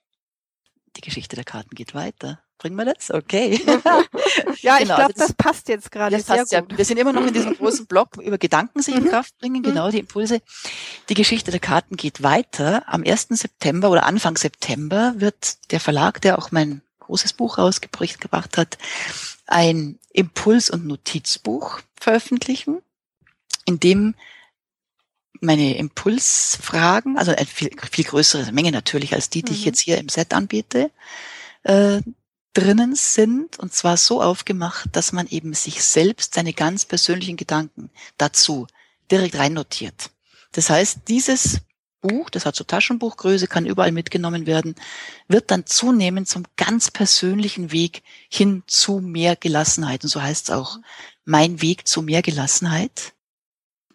[0.95, 2.42] Die Geschichte der Karten geht weiter.
[2.63, 3.11] Bringen wir das?
[3.11, 3.59] Okay.
[4.61, 6.71] ja, ich genau, glaube, das, das, passt jetzt gerade sehr passt, gut.
[6.71, 6.77] Ja.
[6.77, 9.09] Wir sind immer noch in diesem großen Block über Gedanken sich in mhm.
[9.09, 9.65] Kraft bringen, mhm.
[9.65, 10.41] genau, die Impulse.
[11.09, 12.83] Die Geschichte der Karten geht weiter.
[12.87, 13.27] Am 1.
[13.31, 18.77] September oder Anfang September wird der Verlag, der auch mein großes Buch rausgebracht hat,
[19.45, 22.81] ein Impuls- und Notizbuch veröffentlichen,
[23.65, 24.15] in dem
[25.41, 29.57] meine Impulsfragen, also eine viel, viel größere Menge natürlich als die, die mhm.
[29.57, 30.91] ich jetzt hier im Set anbiete,
[31.63, 31.99] äh,
[32.53, 37.89] drinnen sind und zwar so aufgemacht, dass man eben sich selbst seine ganz persönlichen Gedanken
[38.17, 38.67] dazu
[39.09, 40.11] direkt rein notiert.
[40.51, 41.61] Das heißt, dieses
[42.01, 44.75] Buch, das hat so Taschenbuchgröße, kann überall mitgenommen werden,
[45.27, 50.03] wird dann zunehmend zum ganz persönlichen Weg hin zu mehr Gelassenheit.
[50.03, 50.77] Und so heißt es auch,
[51.25, 53.13] mein Weg zu mehr Gelassenheit.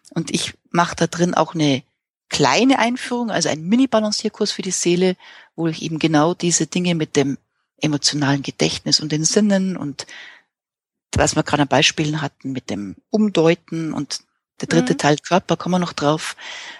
[0.09, 1.83] Und ich mache da drin auch eine
[2.29, 5.15] kleine Einführung, also einen Mini-Balancierkurs für die Seele,
[5.55, 7.37] wo ich eben genau diese Dinge mit dem
[7.81, 10.07] emotionalen Gedächtnis und den Sinnen und
[11.15, 14.21] was wir gerade an Beispielen hatten mit dem Umdeuten und
[14.61, 14.97] der dritte mhm.
[14.97, 16.35] Teil Körper, kommen wir noch drauf,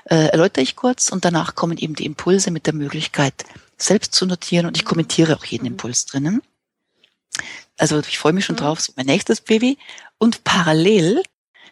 [0.05, 3.45] äh, erläutere ich kurz und danach kommen eben die Impulse mit der Möglichkeit,
[3.77, 5.73] selbst zu notieren und ich kommentiere auch jeden mhm.
[5.73, 6.41] Impuls drinnen.
[7.77, 8.61] Also ich freue mich schon mhm.
[8.61, 9.77] drauf, so mein nächstes Baby.
[10.17, 11.23] Und parallel,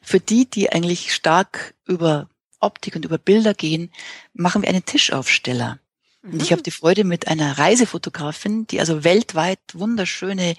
[0.01, 3.91] für die, die eigentlich stark über Optik und über Bilder gehen,
[4.33, 5.79] machen wir einen Tischaufsteller.
[6.31, 6.63] Und ich habe mhm.
[6.63, 10.55] die Freude mit einer Reisefotografin, die also weltweit wunderschöne,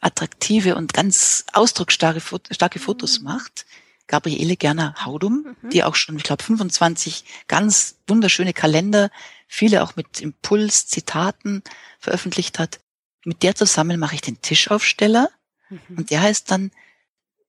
[0.00, 3.24] attraktive und ganz ausdrucksstarke starke Fotos mhm.
[3.24, 3.66] macht,
[4.06, 5.70] Gabriele Gerner Haudum, Mhm.
[5.70, 9.10] die auch schon, ich glaube, 25 ganz wunderschöne Kalender,
[9.46, 11.62] viele auch mit Impuls, Zitaten
[11.98, 12.80] veröffentlicht hat.
[13.24, 15.30] Mit der zusammen mache ich den Tischaufsteller
[15.68, 15.98] Mhm.
[15.98, 16.70] und der heißt dann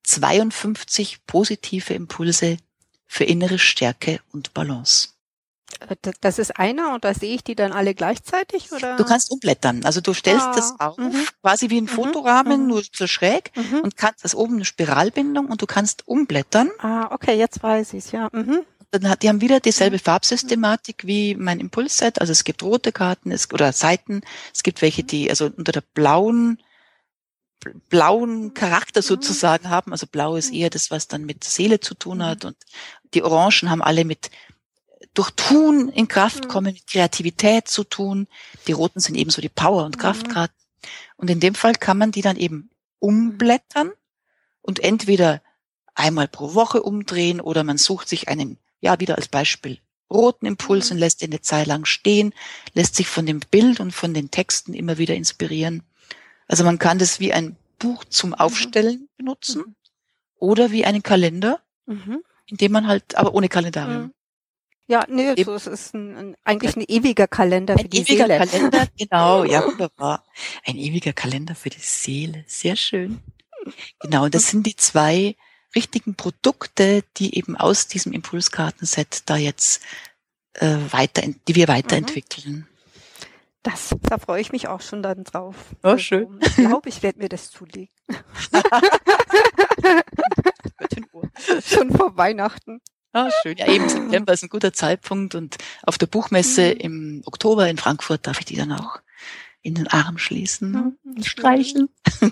[0.03, 2.57] 52 positive Impulse
[3.05, 5.09] für innere Stärke und Balance.
[6.21, 8.97] Das ist einer und da sehe ich die dann alle gleichzeitig oder?
[8.97, 9.85] Du kannst umblättern.
[9.85, 11.25] Also du stellst Ah, das auf, mhm.
[11.41, 12.67] quasi wie ein Mhm, Fotorahmen, mhm.
[12.67, 13.81] nur so schräg Mhm.
[13.81, 16.69] und kannst, das oben eine Spiralbindung und du kannst umblättern.
[16.79, 18.29] Ah, okay, jetzt weiß ich's, ja.
[18.31, 18.61] Mhm.
[18.91, 20.01] Dann hat, die haben wieder dieselbe Mhm.
[20.01, 22.19] Farbsystematik wie mein Impulsset.
[22.19, 24.21] Also es gibt rote Karten es, oder Seiten.
[24.53, 26.57] Es gibt welche, die also unter der blauen,
[27.63, 29.91] bl- blauen Charakter sozusagen haben.
[29.91, 32.43] Also blau ist eher das, was dann mit Seele zu tun hat.
[32.45, 32.57] Und
[33.13, 34.31] die Orangen haben alle mit
[35.13, 36.47] durch Tun in Kraft Mhm.
[36.49, 38.27] kommen, mit Kreativität zu tun.
[38.67, 40.01] Die roten sind eben so die Power- und Mhm.
[40.01, 40.55] Kraftkarten.
[41.17, 42.69] Und in dem Fall kann man die dann eben
[42.99, 43.91] umblättern
[44.61, 45.41] und entweder
[45.95, 49.79] einmal pro Woche umdrehen oder man sucht sich einen, ja, wieder als Beispiel
[50.11, 50.95] roten Impuls Mhm.
[50.95, 52.33] und lässt ihn eine Zeit lang stehen,
[52.73, 55.83] lässt sich von dem Bild und von den Texten immer wieder inspirieren.
[56.47, 59.75] Also man kann das wie ein Buch zum Aufstellen benutzen Mhm.
[60.37, 62.23] oder wie einen Kalender, Mhm.
[62.47, 64.11] in dem man halt, aber ohne Kalendarium.
[64.89, 64.93] Mhm.
[64.93, 65.43] Ja, nee, Eben.
[65.45, 68.37] so, es ist ein, ein, eigentlich ein ewiger Kalender für Ein die ewiger Seele.
[68.39, 70.25] Kalender, genau, ja, wunderbar.
[70.65, 73.19] Ein ewiger Kalender für die Seele, sehr schön.
[74.01, 75.35] Genau, und das sind die zwei
[75.75, 79.83] richtigen Produkte, die eben aus diesem Impulskartenset da jetzt
[80.55, 82.67] äh, weiter, die wir weiterentwickeln.
[83.61, 85.55] Das, da freue ich mich auch schon dann drauf.
[85.83, 86.39] Oh, Also, schön.
[86.41, 87.93] Ich glaube, ich werde mir das zulegen.
[91.63, 92.81] Schon vor Weihnachten.
[93.11, 93.57] Ah, schön.
[93.57, 96.79] Ja, eben September ist ein guter Zeitpunkt und auf der Buchmesse Mhm.
[96.79, 98.99] im Oktober in Frankfurt darf ich die dann auch
[99.61, 100.97] in den Arm schließen Mhm.
[101.15, 101.89] und streicheln.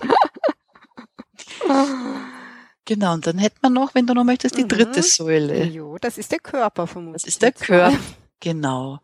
[2.85, 4.69] Genau, und dann hätte man noch, wenn du noch möchtest, die Mhm.
[4.69, 5.65] dritte Säule.
[5.65, 7.23] Jo, das ist der Körper vermutlich.
[7.23, 7.97] Das ist der Körper.
[8.39, 8.99] Genau.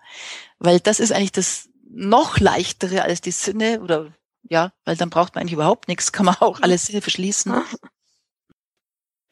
[0.59, 4.13] Weil das ist eigentlich das noch leichtere als die Sinne oder
[4.49, 7.53] ja, weil dann braucht man eigentlich überhaupt nichts, kann man auch alle Sinne verschließen.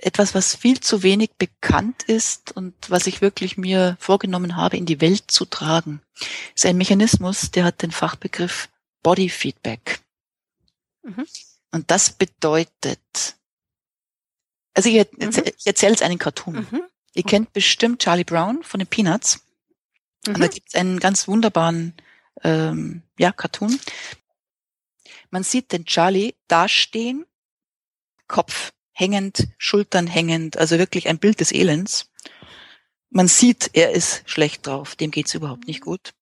[0.03, 4.87] Etwas, was viel zu wenig bekannt ist und was ich wirklich mir vorgenommen habe, in
[4.87, 6.01] die Welt zu tragen,
[6.55, 8.69] ist ein Mechanismus, der hat den Fachbegriff
[9.03, 9.99] Body Feedback.
[11.03, 11.25] Mhm.
[11.71, 13.35] Und das bedeutet,
[14.73, 16.67] also ich, erzähl, ich erzähle jetzt einen Cartoon.
[16.71, 16.81] Mhm.
[17.13, 19.41] Ihr kennt bestimmt Charlie Brown von den Peanuts.
[20.27, 20.51] Und da Mhm.
[20.51, 21.93] gibt es einen ganz wunderbaren
[22.43, 23.79] ähm, ja, Cartoon.
[25.29, 27.25] Man sieht den Charlie dastehen,
[28.27, 32.11] Kopf hängend, Schultern hängend, also wirklich ein Bild des Elends.
[33.09, 36.13] Man sieht, er ist schlecht drauf, dem geht's überhaupt nicht gut.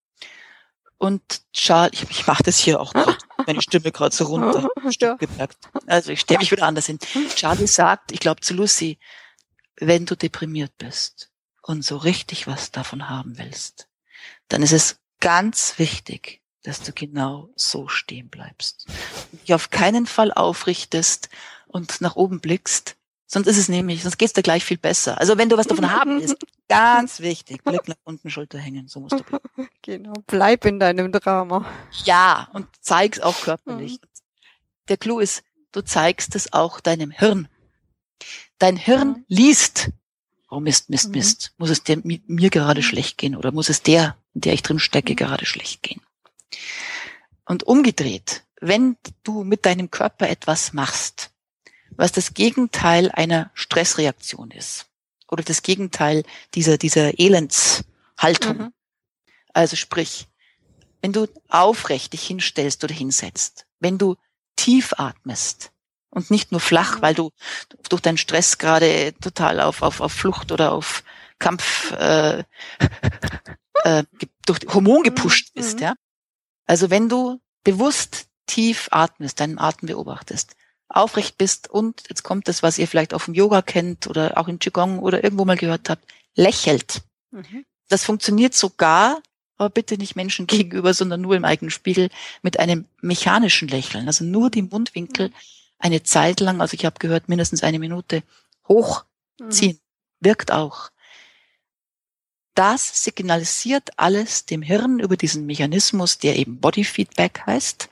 [0.98, 4.70] Und Charlie, ich, ich mache das hier auch gerade, meine Stimme gerade so runter.
[5.20, 5.58] Gemerkt.
[5.88, 7.00] Also ich stelle mich wieder anders hin.
[7.36, 8.98] Charlie sagt, ich glaube zu Lucy,
[9.76, 13.90] wenn du deprimiert bist und so richtig was davon haben willst,
[14.48, 18.88] dann ist es ganz wichtig, dass du genau so stehen bleibst.
[19.34, 21.30] Dich auf keinen Fall aufrichtest
[21.70, 25.20] und nach oben blickst, sonst ist es nämlich, sonst geht's dir gleich viel besser.
[25.20, 26.36] Also wenn du was davon haben willst,
[26.68, 29.48] ganz wichtig, Blick nach unten, Schulter hängen, so musst du bleiben.
[29.82, 31.66] Genau, bleib in deinem Drama.
[32.04, 34.00] Ja, und zeig's auch körperlich.
[34.90, 37.48] Der Clou ist, du zeigst es auch deinem Hirn.
[38.60, 39.26] Dein Hirn Mhm.
[39.30, 39.90] liest,
[40.50, 41.12] oh Mist, Mist, Mhm.
[41.14, 42.86] Mist, muss es dem, mi- mir gerade Mhm.
[42.86, 45.18] schlecht gehen oder muss es der, in der ich drin stecke, Mhm.
[45.18, 46.02] gerade schlecht gehen.
[47.46, 51.29] Und umgedreht, wenn du mit deinem Körper etwas machst,
[52.00, 54.88] was das Gegenteil einer Stressreaktion ist
[55.30, 56.24] oder das Gegenteil
[56.56, 58.74] dieser, dieser Elendshaltung, Mhm.
[59.54, 60.28] also sprich,
[61.02, 64.16] wenn du aufrecht dich hinstellst oder hinsetzt, wenn du
[64.56, 65.72] tief atmest
[66.10, 67.02] und nicht nur flach, Mhm.
[67.02, 67.32] weil du
[67.90, 71.04] durch deinen Stress gerade total auf, auf, auf Flucht oder auf
[71.38, 72.44] Kampf äh,
[73.84, 74.04] äh,
[74.46, 75.60] durch Hormon gepusht Mhm.
[75.60, 75.96] bist, ja.
[76.66, 80.56] Also wenn du bewusst tief atmest, deinen Atem beobachtest,
[80.90, 84.48] aufrecht bist und jetzt kommt das, was ihr vielleicht auf dem Yoga kennt oder auch
[84.48, 86.04] im Qigong oder irgendwo mal gehört habt,
[86.36, 87.02] lächelt.
[87.32, 87.66] Mhm.
[87.90, 89.22] Das funktioniert sogar,
[89.58, 92.10] aber bitte nicht Menschen gegenüber, sondern nur im eigenen Spiegel
[92.42, 94.08] mit einem mechanischen Lächeln.
[94.08, 95.32] Also nur die Mundwinkel
[95.78, 98.24] eine Zeit lang, also ich habe gehört, mindestens eine Minute
[98.68, 99.80] hochziehen.
[100.20, 100.90] Wirkt auch.
[102.56, 107.90] Das signalisiert alles dem Hirn über diesen Mechanismus, der eben Body Feedback heißt.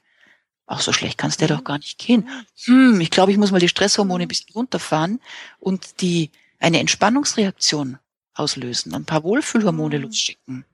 [0.67, 2.29] Auch so schlecht kann es dir doch gar nicht gehen.
[2.65, 5.21] Hm, ich glaube, ich muss mal die Stresshormone ein bisschen runterfahren
[5.59, 7.97] und die eine Entspannungsreaktion
[8.33, 10.03] auslösen, ein paar Wohlfühlhormone Mhm.
[10.05, 10.65] losschicken.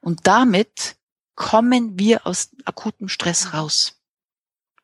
[0.00, 0.96] Und damit
[1.34, 3.50] kommen wir aus akutem Stress Mhm.
[3.52, 3.96] raus.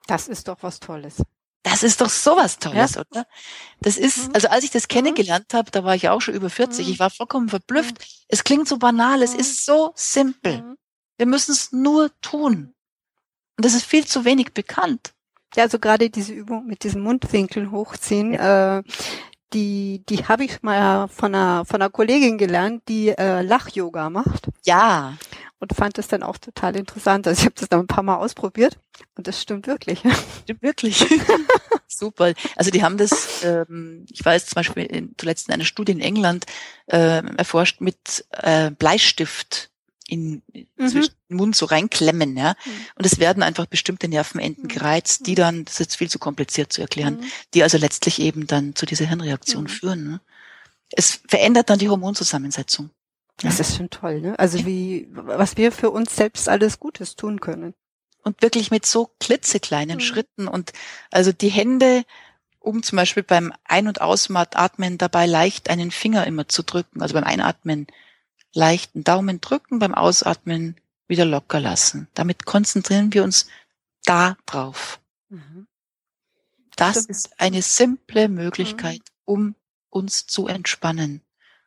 [0.06, 1.22] Das ist doch was Tolles.
[1.62, 3.02] Das ist doch sowas Tolles, ja.
[3.08, 3.26] oder?
[3.80, 4.34] Das ist, Mhm.
[4.34, 4.88] also als ich das Mhm.
[4.88, 6.92] kennengelernt habe, da war ich auch schon über 40, Mhm.
[6.94, 7.96] ich war vollkommen verblüfft.
[8.28, 10.76] Es klingt so banal, es ist so simpel.
[11.18, 12.74] Wir müssen es nur tun.
[13.56, 15.12] Und das ist viel zu wenig bekannt.
[15.54, 18.82] Ja, also gerade diese Übung mit diesen Mundwinkeln hochziehen, äh,
[19.52, 24.48] die, die habe ich mal von einer, von einer Kollegin gelernt, die äh, Lach-Yoga macht
[24.64, 25.14] Ja,
[25.58, 27.26] und fand das dann auch total interessant.
[27.26, 28.78] Also ich habe das dann ein paar Mal ausprobiert
[29.16, 30.00] und das stimmt wirklich.
[30.42, 31.06] stimmt wirklich.
[31.86, 32.32] Super.
[32.56, 36.00] Also die haben das, ähm, ich weiß zum Beispiel in, zuletzt in einer Studie in
[36.00, 36.46] England
[36.88, 39.70] ähm, erforscht mit äh, Bleistift
[40.08, 40.42] in,
[40.76, 40.88] Mhm.
[40.88, 42.54] zwischen den Mund so reinklemmen, ja.
[42.64, 42.70] Mhm.
[42.96, 44.68] Und es werden einfach bestimmte Nervenenden Mhm.
[44.68, 47.24] gereizt, die dann, das ist jetzt viel zu kompliziert zu erklären, Mhm.
[47.54, 49.68] die also letztlich eben dann zu dieser Hirnreaktion Mhm.
[49.68, 50.04] führen.
[50.04, 50.20] Ne?
[50.90, 52.90] Es verändert dann die Hormonzusammensetzung.
[53.42, 54.38] Das ist schon toll, ne?
[54.38, 57.74] Also wie, was wir für uns selbst alles Gutes tun können.
[58.24, 60.00] und wirklich mit so klitzekleinen Mhm.
[60.00, 60.72] Schritten und
[61.10, 62.04] also die Hände,
[62.60, 67.14] um zum Beispiel beim Ein- und Ausatmen dabei leicht einen Finger immer zu drücken, also
[67.14, 67.88] beim Einatmen
[68.54, 70.76] leicht einen Daumen drücken, beim Ausatmen
[71.08, 72.08] wieder locker lassen.
[72.14, 73.46] Damit konzentrieren wir uns
[74.04, 75.00] da drauf.
[75.28, 75.66] Mhm.
[76.76, 77.10] Das Stimmt.
[77.10, 79.54] ist eine simple Möglichkeit, um
[79.90, 81.22] uns zu entspannen.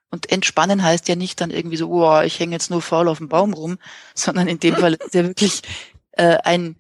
[0.10, 3.19] Und entspannen heißt ja nicht dann irgendwie so, oh, ich hänge jetzt nur faul auf
[3.19, 3.78] dem Baum rum,
[4.13, 5.62] sondern in dem Fall ist ja wirklich
[6.13, 6.78] äh, ein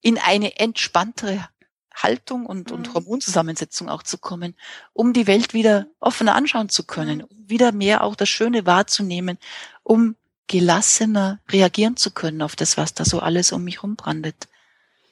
[0.00, 1.48] in eine entspanntere
[1.94, 2.94] Haltung und, und Mhm.
[2.94, 4.54] Hormonzusammensetzung auch zu kommen,
[4.92, 7.24] um die Welt wieder offener anschauen zu können, Mhm.
[7.24, 9.38] um wieder mehr auch das Schöne wahrzunehmen,
[9.82, 14.48] um gelassener reagieren zu können auf das, was da so alles um mich rumbrandet.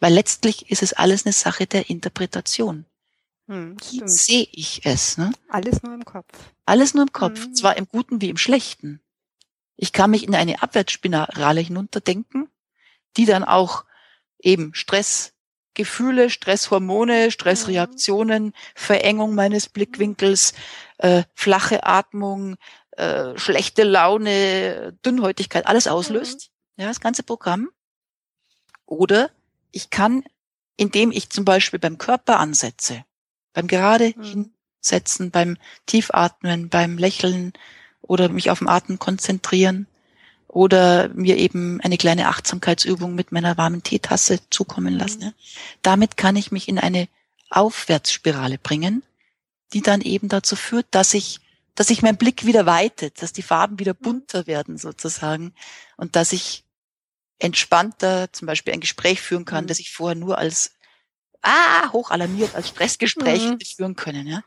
[0.01, 2.85] Weil letztlich ist es alles eine Sache der Interpretation.
[3.49, 5.17] Hm, Wie sehe ich es?
[5.19, 5.33] Ne?
[5.49, 6.27] Alles nur im Kopf.
[6.67, 7.55] Alles nur im Kopf, Mhm.
[7.55, 9.01] zwar im Guten wie im Schlechten.
[9.77, 12.49] Ich kann mich in eine Abwärtsspirale hinunterdenken,
[13.17, 13.85] die dann auch
[14.39, 14.75] eben
[15.73, 20.53] Stressgefühle, Stresshormone, Stressreaktionen, Verengung meines Blickwinkels,
[20.99, 22.57] äh, flache Atmung,
[22.93, 26.51] äh, schlechte Laune, Dünnhäutigkeit, alles auslöst.
[26.77, 27.71] Ja, das ganze Programm.
[28.85, 29.31] Oder
[29.71, 30.25] ich kann,
[30.77, 33.05] indem ich zum Beispiel beim Körper ansetze,
[33.55, 34.53] beim gerade Mhm.
[34.83, 35.57] hinsetzen, beim
[35.87, 37.55] Tiefatmen, beim Lächeln
[38.03, 39.87] oder mich auf den Atem konzentrieren
[40.53, 45.25] oder mir eben eine kleine Achtsamkeitsübung mit meiner warmen Teetasse zukommen lassen.
[45.25, 45.33] Mhm.
[45.81, 47.09] Damit kann ich mich in eine
[47.49, 49.03] Aufwärtsspirale bringen,
[49.73, 51.41] die dann eben dazu führt, dass ich,
[51.75, 55.55] dass sich mein Blick wieder weitet, dass die Farben wieder bunter werden sozusagen
[55.97, 56.65] und dass ich
[57.39, 59.69] entspannter zum Beispiel ein Gespräch führen kann, Mhm.
[59.69, 60.73] das ich vorher nur als
[61.45, 63.59] ah, hochalarmiert, als Stressgespräch Mhm.
[63.77, 64.45] führen können, ja.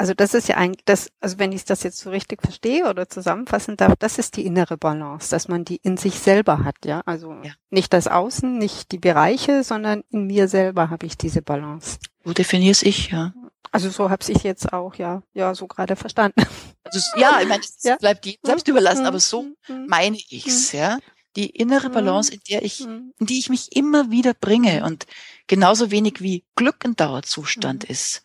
[0.00, 3.06] Also das ist ja eigentlich das, also wenn ich das jetzt so richtig verstehe oder
[3.10, 7.02] zusammenfassen darf, das ist die innere Balance, dass man die in sich selber hat, ja.
[7.04, 7.52] Also Ja.
[7.68, 11.98] nicht das Außen, nicht die Bereiche, sondern in mir selber habe ich diese Balance.
[12.24, 13.34] So definiere ich, ja.
[13.72, 16.42] Also so habe ich jetzt auch, ja, ja, so gerade verstanden.
[16.82, 17.96] Also, ja, ich meine, es Ja.
[17.96, 19.06] bleibt jedem selbst überlassen, Mhm.
[19.06, 19.86] aber so Mhm.
[19.86, 20.98] meine ich's, ja.
[21.36, 23.12] Die innere Balance, in der ich, Mhm.
[23.20, 25.06] in die ich mich immer wieder bringe und
[25.46, 27.90] genauso wenig wie Glück ein Dauerzustand Mhm.
[27.92, 28.22] ist,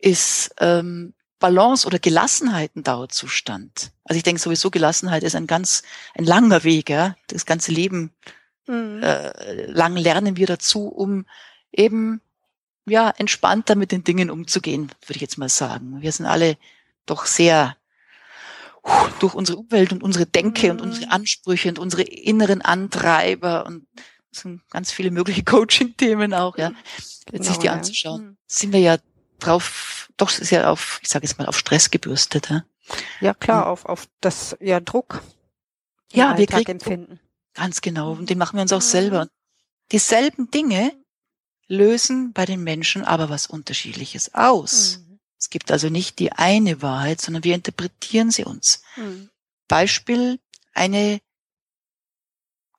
[0.00, 3.92] ist ähm, Balance oder Gelassenheit ein Dauerzustand.
[4.04, 5.82] Also ich denke sowieso, Gelassenheit ist ein ganz,
[6.14, 7.16] ein langer Weg, ja.
[7.28, 8.12] Das ganze Leben
[8.66, 9.02] Mhm.
[9.02, 11.26] äh, lang lernen wir dazu, um
[11.72, 12.20] eben
[12.86, 16.00] ja entspannter mit den Dingen umzugehen, würde ich jetzt mal sagen.
[16.02, 16.56] Wir sind alle
[17.06, 17.76] doch sehr
[19.18, 20.86] durch unsere Umwelt und unsere Denke und Mhm.
[20.86, 23.86] unsere Ansprüche und unsere inneren Antreiber und
[24.30, 26.72] sind ganz viele mögliche Coaching-Themen auch, ja,
[27.32, 27.72] jetzt sich Genau, die ja.
[27.72, 28.22] anzuschauen.
[28.24, 28.36] Mhm.
[28.46, 28.96] Sind wir ja
[29.40, 32.50] drauf, doch ja auf, ich sage jetzt mal, auf Stress gebürstet.
[32.50, 32.64] Ja,
[33.20, 33.70] Ja, klar, Mhm.
[33.72, 35.22] auf, auf das, ja, Druck.
[36.12, 37.20] Ja, wir kriegen empfinden.
[37.54, 38.12] ganz genau.
[38.12, 38.84] Und den machen wir uns auch Mhm.
[38.84, 39.28] selber.
[39.92, 40.92] Dieselben Dinge
[41.68, 44.98] lösen bei den Menschen aber was Unterschiedliches aus.
[44.98, 45.20] Mhm.
[45.38, 48.82] Es gibt also nicht die eine Wahrheit, sondern wir interpretieren sie uns.
[48.96, 49.30] Mhm.
[49.68, 50.40] Beispiel
[50.74, 51.20] eine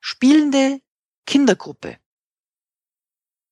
[0.00, 0.80] spielende
[1.26, 1.98] Kindergruppe.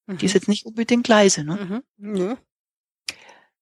[0.09, 1.44] Die ist jetzt nicht unbedingt leise.
[1.44, 1.57] Ne?
[1.57, 1.83] Mhm.
[1.99, 2.37] Nö.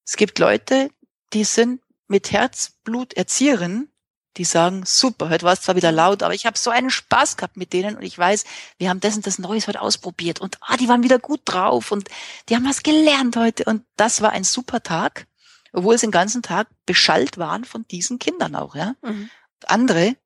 [0.08, 0.90] Es gibt Leute,
[1.34, 3.92] die sind mit Herzblut Erzieherinnen,
[4.38, 7.36] die sagen, super, heute war es zwar wieder laut, aber ich habe so einen Spaß
[7.36, 8.44] gehabt mit denen und ich weiß,
[8.78, 11.92] wir haben das und das Neues heute ausprobiert und ah, die waren wieder gut drauf
[11.92, 12.08] und
[12.48, 15.26] die haben was gelernt heute und das war ein super Tag,
[15.74, 18.94] obwohl es den ganzen Tag beschallt waren von diesen Kindern auch, ja.
[19.02, 19.28] Mhm.
[19.66, 20.16] Andere,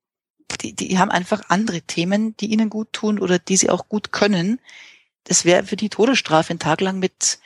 [0.61, 4.13] die, die haben einfach andere Themen, die ihnen gut tun oder die sie auch gut
[4.13, 4.61] können.
[5.25, 7.39] Das wäre für die Todesstrafe einen Tag lang mit,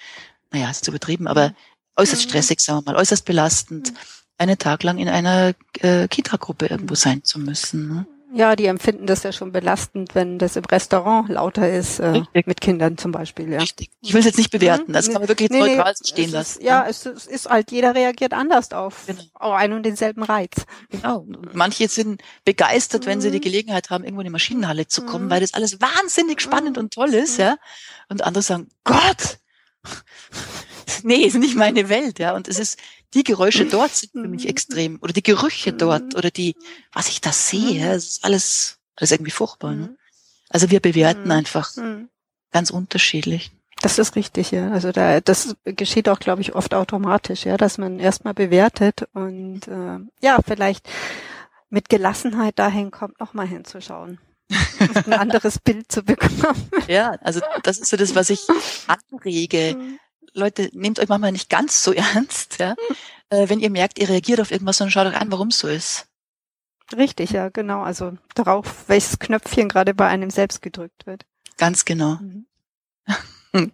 [0.52, 1.56] naja, ist zu übertrieben, aber
[1.98, 2.30] äußerst Mhm.
[2.30, 3.94] stressig, sagen wir mal, äußerst belastend,
[4.38, 6.98] einen Tag lang in einer äh, Kita-Gruppe irgendwo Mhm.
[6.98, 7.88] sein zu müssen.
[7.88, 8.08] Ne?
[8.34, 12.60] Ja, die empfinden das ja schon belastend, wenn das im Restaurant lauter ist, äh, mit
[12.60, 13.50] Kindern zum Beispiel.
[13.50, 13.60] Ja.
[13.60, 13.90] Richtig.
[14.02, 16.60] Ich will es jetzt nicht bewerten, das kann man wirklich nee, neutral nee, stehen lassen.
[16.60, 19.24] Ist, ja, es ist, es ist halt, jeder reagiert anders auf genau.
[19.34, 20.66] auch einen und denselben Reiz.
[20.90, 21.20] Genau.
[21.20, 23.44] Und manche sind begeistert, wenn sie die mhm.
[23.44, 25.30] Gelegenheit haben, irgendwo in die Maschinenhalle zu kommen, mhm.
[25.30, 26.84] weil das alles wahnsinnig spannend mhm.
[26.84, 27.56] und toll ist, ja.
[28.10, 29.40] Und andere sagen, Gott,
[31.04, 32.36] nee, ist nicht meine Welt, ja.
[32.36, 32.80] Und es ist,
[33.14, 35.00] die Geräusche dort sind für mich extrem.
[35.02, 36.16] Oder die Gerüche dort.
[36.16, 36.56] Oder die,
[36.94, 39.96] was ich da sehe, ja, es ist alles, alles irgendwie furchtbar, ne?
[40.50, 41.72] Also wir bewerten einfach
[42.52, 43.52] ganz unterschiedlich.
[43.82, 44.72] Das ist richtig, ja.
[44.72, 49.68] Also da, das geschieht auch, glaube ich, oft automatisch, ja, dass man erstmal bewertet und
[49.68, 50.88] äh, ja, vielleicht
[51.70, 54.20] mit Gelassenheit dahin kommt, nochmal hinzuschauen.
[55.06, 56.72] ein anderes Bild zu bekommen.
[56.88, 58.48] Ja, also das ist so das, was ich
[59.12, 59.98] anrege.
[60.34, 62.76] Leute, nehmt euch manchmal nicht ganz so ernst, ja.
[63.30, 65.68] Äh, wenn ihr merkt, ihr reagiert auf irgendwas, dann schaut euch an, warum es so
[65.68, 66.08] ist.
[66.96, 67.82] Richtig, ja, genau.
[67.82, 71.26] Also darauf, welches Knöpfchen gerade bei einem selbst gedrückt wird.
[71.58, 72.18] Ganz genau.
[72.22, 72.46] Mhm.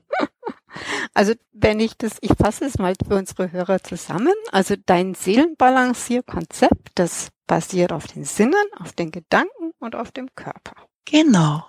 [1.13, 4.33] also wenn ich das, ich fasse es mal für unsere Hörer zusammen.
[4.51, 10.75] Also dein Seelenbalancierkonzept, das basiert auf den Sinnen, auf den Gedanken und auf dem Körper.
[11.05, 11.65] Genau.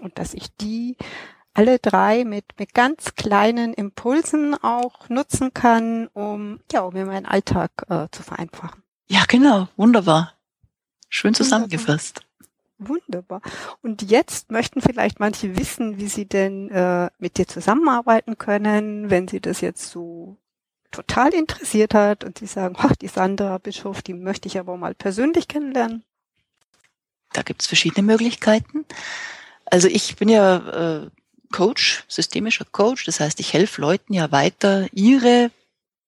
[0.00, 0.96] Und dass ich die
[1.54, 7.26] alle drei mit, mit ganz kleinen Impulsen auch nutzen kann, um, ja, um mir meinen
[7.26, 8.82] Alltag äh, zu vereinfachen.
[9.06, 9.68] Ja, genau.
[9.76, 10.34] Wunderbar.
[11.08, 12.22] Schön zusammengefasst.
[12.78, 13.40] Wunderbar.
[13.82, 19.28] Und jetzt möchten vielleicht manche wissen, wie sie denn äh, mit dir zusammenarbeiten können, wenn
[19.28, 20.36] sie das jetzt so
[20.90, 24.94] total interessiert hat und sie sagen, ach, die Sandra Bischof, die möchte ich aber mal
[24.94, 26.04] persönlich kennenlernen.
[27.32, 28.84] Da gibt's verschiedene Möglichkeiten.
[29.66, 31.10] Also ich bin ja äh,
[31.54, 33.04] Coach, systemischer Coach.
[33.04, 35.52] Das heißt, ich helfe Leuten ja weiter, ihre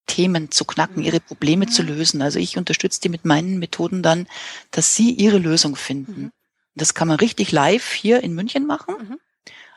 [0.09, 2.21] Themen zu knacken, ihre Probleme zu lösen.
[2.21, 4.27] Also ich unterstütze die mit meinen Methoden dann,
[4.73, 6.21] dass sie ihre Lösung finden.
[6.21, 6.33] Mhm.
[6.75, 8.97] Das kann man richtig live hier in München machen.
[8.99, 9.19] Mhm.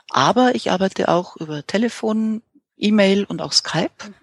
[0.09, 2.41] Aber ich arbeite auch über Telefon,
[2.75, 4.13] E-Mail und auch Skype, mhm.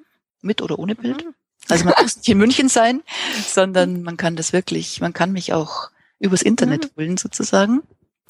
[0.42, 1.24] mit oder ohne Bild.
[1.24, 1.34] Mhm.
[1.68, 3.04] Also man muss nicht in München sein,
[3.46, 7.00] sondern man kann das wirklich, man kann mich auch übers Internet mhm.
[7.00, 7.84] holen sozusagen.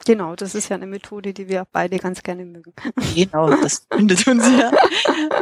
[0.05, 2.72] Genau, das ist ja eine Methode, die wir beide ganz gerne mögen.
[3.14, 4.70] Genau, das findet uns ja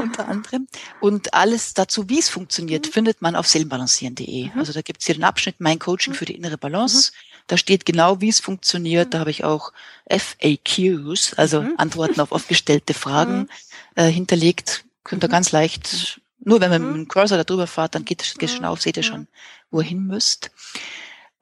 [0.00, 0.68] unter anderem.
[1.00, 2.92] Und alles dazu, wie es funktioniert, mhm.
[2.92, 4.44] findet man auf seelenbalancieren.de.
[4.46, 4.58] Mhm.
[4.58, 6.16] Also da gibt es hier den Abschnitt Mein Coaching mhm.
[6.16, 7.10] für die innere Balance.
[7.12, 7.44] Mhm.
[7.46, 9.12] Da steht genau, wie es funktioniert.
[9.12, 9.20] Da mhm.
[9.20, 9.72] habe ich auch
[10.08, 11.74] FAQs, also mhm.
[11.76, 13.48] Antworten auf oft gestellte Fragen
[13.96, 14.84] äh, hinterlegt.
[15.02, 18.22] Könnt ihr ganz leicht, nur wenn man mit dem Cursor da drüber fahrt, dann geht
[18.22, 19.26] es schon auf, seht ihr schon,
[19.70, 20.50] wo ihr hin müsst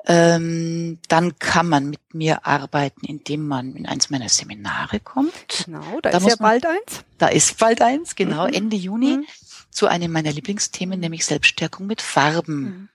[0.07, 5.33] ähm, dann kann man mit mir arbeiten, indem man in eins meiner Seminare kommt.
[5.65, 7.05] Genau, da, da ist ja man, bald eins.
[7.19, 8.55] Da ist bald eins, genau, mhm.
[8.55, 9.27] Ende Juni, mhm.
[9.71, 12.63] zu einem meiner Lieblingsthemen, nämlich Selbststärkung mit Farben.
[12.63, 12.89] Mhm.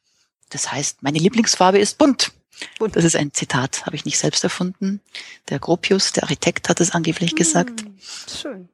[0.49, 2.32] Das heißt, meine Lieblingsfarbe ist bunt.
[2.78, 2.95] bunt.
[2.95, 5.01] Das ist ein Zitat, habe ich nicht selbst erfunden.
[5.49, 7.38] Der Gropius, der Architekt, hat es angeblich mhm.
[7.38, 7.86] gesagt.
[8.41, 8.68] Schön.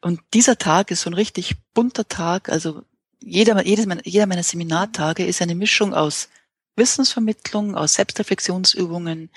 [0.00, 2.48] Und dieser Tag ist so ein richtig bunter Tag.
[2.48, 2.82] Also
[3.20, 6.28] jeder, jedes, jeder meiner Seminartage ist eine Mischung aus
[6.76, 9.30] Wissensvermittlung, aus Selbstreflexionsübungen,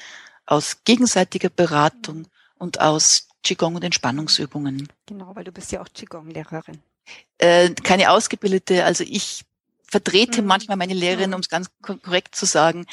[0.45, 2.27] aus gegenseitiger Beratung
[2.57, 4.89] und aus Qigong und Entspannungsübungen.
[5.05, 6.79] Genau, weil du bist ja auch Qigong-Lehrerin.
[7.37, 9.45] Äh, keine ausgebildete, also ich
[9.87, 10.47] vertrete mhm.
[10.47, 12.85] manchmal meine Lehrerin, um es ganz korrekt zu sagen,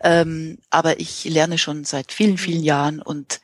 [0.00, 2.64] ähm, aber ich lerne schon seit vielen, vielen mhm.
[2.64, 3.40] Jahren und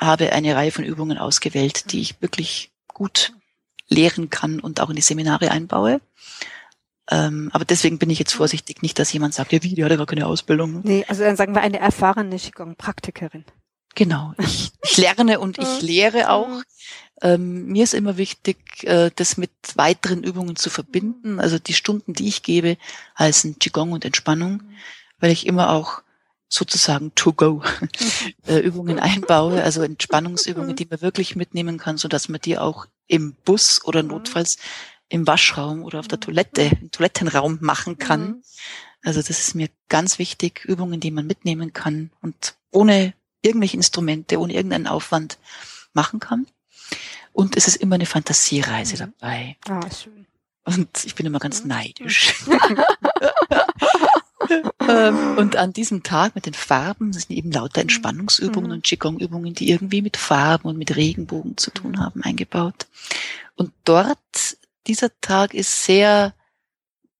[0.00, 3.32] habe eine Reihe von Übungen ausgewählt, die ich wirklich gut
[3.88, 6.00] lehren kann und auch in die Seminare einbaue.
[7.10, 9.90] Ähm, aber deswegen bin ich jetzt vorsichtig, nicht, dass jemand sagt, ja wie, die hat
[9.90, 10.80] ja gar keine Ausbildung.
[10.84, 13.44] Nee, also dann sagen wir eine erfahrene Qigong-Praktikerin.
[13.94, 14.34] Genau.
[14.38, 16.62] Ich, ich lerne und ich lehre auch.
[17.22, 21.40] Ähm, mir ist immer wichtig, äh, das mit weiteren Übungen zu verbinden.
[21.40, 22.76] Also die Stunden, die ich gebe,
[23.18, 24.62] heißen Qigong und Entspannung,
[25.18, 26.02] weil ich immer auch
[26.48, 27.62] sozusagen to go
[28.46, 32.86] äh, Übungen einbaue, also Entspannungsübungen, die man wirklich mitnehmen kann, so dass man die auch
[33.06, 34.58] im Bus oder notfalls
[35.08, 38.26] im Waschraum oder auf der Toilette, im Toilettenraum machen kann.
[38.26, 38.42] Mhm.
[39.02, 44.40] Also das ist mir ganz wichtig, Übungen, die man mitnehmen kann und ohne irgendwelche Instrumente,
[44.40, 45.38] ohne irgendeinen Aufwand
[45.92, 46.46] machen kann.
[47.32, 49.12] Und es ist immer eine Fantasiereise mhm.
[49.18, 49.56] dabei.
[49.68, 50.26] Ah, schön.
[50.64, 51.68] Und ich bin immer ganz mhm.
[51.68, 52.34] neidisch.
[54.88, 57.82] Ähm, und an diesem Tag mit den Farben, das sind eben lauter mhm.
[57.82, 58.76] Entspannungsübungen mhm.
[58.76, 62.86] und Qigong-Übungen, die irgendwie mit Farben und mit Regenbogen zu tun haben, eingebaut.
[63.56, 64.18] Und dort
[64.86, 66.34] dieser Tag ist sehr,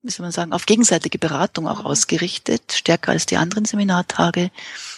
[0.03, 1.87] wie soll man sagen, auf gegenseitige Beratung auch mhm.
[1.87, 4.51] ausgerichtet, stärker als die anderen Seminartage.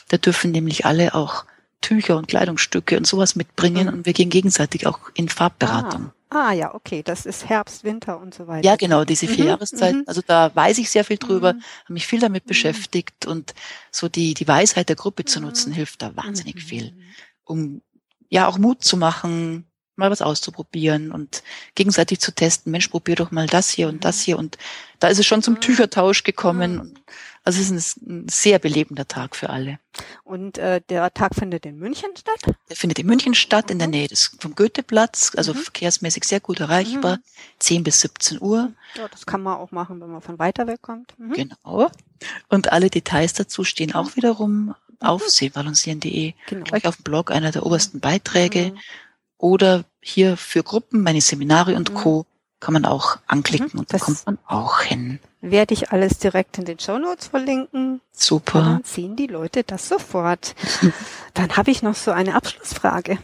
[0.09, 1.45] Da dürfen nämlich alle auch
[1.81, 3.93] Tücher und Kleidungsstücke und sowas mitbringen mhm.
[3.93, 6.11] und wir gehen gegenseitig auch in Farbberatung.
[6.31, 6.49] Ah.
[6.49, 6.53] ah.
[6.53, 8.67] ja, okay, das ist Herbst, Winter und so weiter.
[8.67, 9.51] Ja, genau, diese vier mhm.
[9.51, 10.01] Jahreszeiten.
[10.01, 10.09] Mhm.
[10.09, 11.62] Also da weiß ich sehr viel drüber, mhm.
[11.85, 12.49] habe mich viel damit mhm.
[12.49, 13.55] beschäftigt und
[13.91, 16.97] so die, die Weisheit der Gruppe zu nutzen, hilft da wahnsinnig viel,
[17.45, 17.83] um
[18.29, 21.42] ja auch Mut zu machen, mal was auszuprobieren und
[21.74, 22.72] gegenseitig zu testen.
[22.72, 24.38] Mensch, probier doch mal das hier und das hier.
[24.38, 24.59] Und
[25.01, 26.99] da ist es schon zum Tüchertausch gekommen.
[27.44, 29.78] Also es ist ein, sehr belebender Tag für alle.
[30.24, 32.57] Und äh, der Tag findet in München statt?
[32.68, 35.59] Der findet in München statt, in der Nähe des vom Goetheplatz, also mhm.
[35.59, 37.22] verkehrsmäßig sehr gut erreichbar, mhm.
[37.61, 38.72] 10 bis 17 Uhr.
[38.97, 41.14] Ja, das kann man auch machen, wenn man von weiter weg kommt.
[41.18, 41.34] Mhm.
[41.34, 41.88] Genau.
[42.49, 45.28] Und alle Details dazu stehen auch wiederum auf mhm.
[45.28, 46.34] seebalancieren.de.
[46.49, 46.64] Genau.
[46.64, 48.74] Gleich auf dem Blog einer der obersten Beiträge.
[49.39, 51.97] Oder hier für Gruppen, meine Seminare und mhm.
[51.97, 52.26] Co.
[52.61, 55.18] kann man auch anklicken mhm, und da kommt man auch hin.
[55.41, 58.01] Werde ich alles direkt in den Show Notes verlinken.
[58.12, 58.61] Super.
[58.61, 60.55] dann sehen die Leute das sofort.
[61.34, 63.18] dann habe ich noch so eine Abschlussfrage.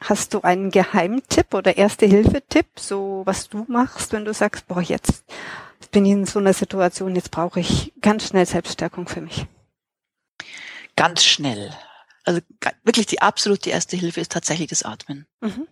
[0.00, 5.24] Hast du einen Geheimtipp oder Erste-Hilfe-Tipp, so was du machst, wenn du sagst, boah, jetzt
[5.90, 9.46] bin ich in so einer Situation, jetzt brauche ich ganz schnell Selbststärkung für mich?
[10.96, 11.72] Ganz schnell
[12.28, 12.42] also
[12.84, 15.26] wirklich die absolute erste Hilfe ist tatsächlich das Atmen.
[15.40, 15.66] Mhm.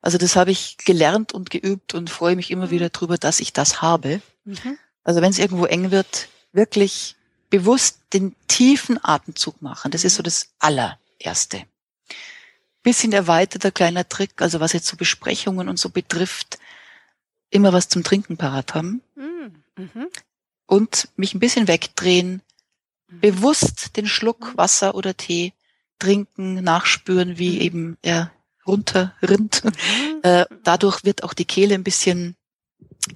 [0.00, 3.52] Also das habe ich gelernt und geübt und freue mich immer wieder darüber, dass ich
[3.52, 4.22] das habe.
[4.44, 4.78] Mhm.
[5.02, 7.16] Also wenn es irgendwo eng wird, wirklich
[7.50, 9.90] bewusst den tiefen Atemzug machen.
[9.90, 11.64] Das ist so das allererste.
[12.84, 16.60] Bisschen erweiterter kleiner Trick, also was jetzt so Besprechungen und so betrifft,
[17.50, 19.02] immer was zum Trinken parat haben.
[19.16, 19.64] Mhm.
[19.76, 20.08] mhm.
[20.66, 22.40] Und mich ein bisschen wegdrehen,
[23.08, 23.20] mhm.
[23.20, 24.58] bewusst den Schluck mhm.
[24.58, 25.52] Wasser oder Tee
[26.02, 27.60] trinken, nachspüren, wie mhm.
[27.60, 28.32] eben er
[28.66, 29.64] runterrinnt.
[29.64, 29.72] Mhm.
[30.24, 32.36] Äh, dadurch wird auch die Kehle ein bisschen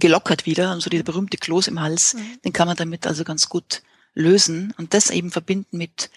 [0.00, 0.70] gelockert wieder.
[0.70, 2.40] Also dieser berühmte Kloß im Hals, mhm.
[2.44, 3.82] den kann man damit also ganz gut
[4.12, 6.10] lösen und das eben verbinden mit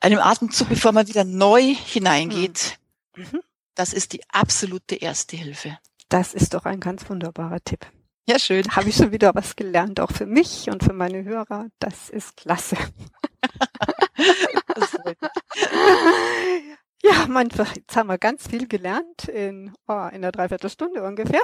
[0.00, 2.78] einem Atemzug, bevor man wieder neu hineingeht.
[3.14, 3.22] Mhm.
[3.30, 3.40] mhm.
[3.76, 5.78] Das ist die absolute erste Hilfe.
[6.08, 7.86] Das ist doch ein ganz wunderbarer Tipp.
[8.28, 8.74] Ja, schön.
[8.74, 11.68] Habe ich schon wieder was gelernt, auch für mich und für meine Hörer.
[11.78, 12.76] Das ist klasse.
[17.02, 21.42] ja, mein, jetzt haben wir ganz viel gelernt in, oh, in einer Dreiviertelstunde ungefähr.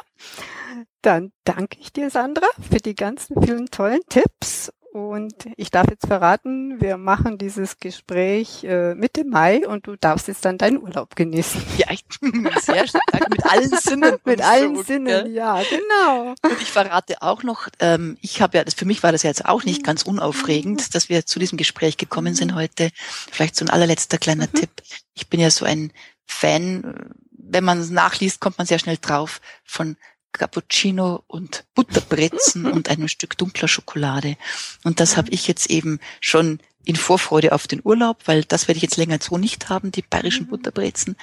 [1.02, 6.06] Dann danke ich dir, Sandra, für die ganzen vielen tollen Tipps und ich darf jetzt
[6.06, 11.16] verraten, wir machen dieses Gespräch äh, Mitte Mai und du darfst jetzt dann deinen Urlaub
[11.16, 11.60] genießen.
[11.78, 12.04] Ja, ich,
[12.62, 14.18] sehr stark mit allen Sinnen.
[14.24, 15.32] mit allen so, Sinnen, gell?
[15.32, 16.34] ja, genau.
[16.42, 19.46] Und ich verrate auch noch, ähm, ich habe ja, für mich war das ja jetzt
[19.46, 20.92] auch nicht ganz unaufregend, mhm.
[20.92, 22.56] dass wir zu diesem Gespräch gekommen sind mhm.
[22.56, 22.90] heute.
[22.94, 24.52] Vielleicht so ein allerletzter kleiner mhm.
[24.52, 24.70] Tipp.
[25.14, 25.92] Ich bin ja so ein
[26.24, 29.96] Fan, wenn man es nachliest, kommt man sehr schnell drauf von
[30.38, 34.36] Cappuccino und Butterbrezen und einem Stück dunkler Schokolade.
[34.82, 38.76] Und das habe ich jetzt eben schon in Vorfreude auf den Urlaub, weil das werde
[38.76, 40.50] ich jetzt länger so nicht haben, die bayerischen mhm.
[40.50, 41.16] Butterbrezen.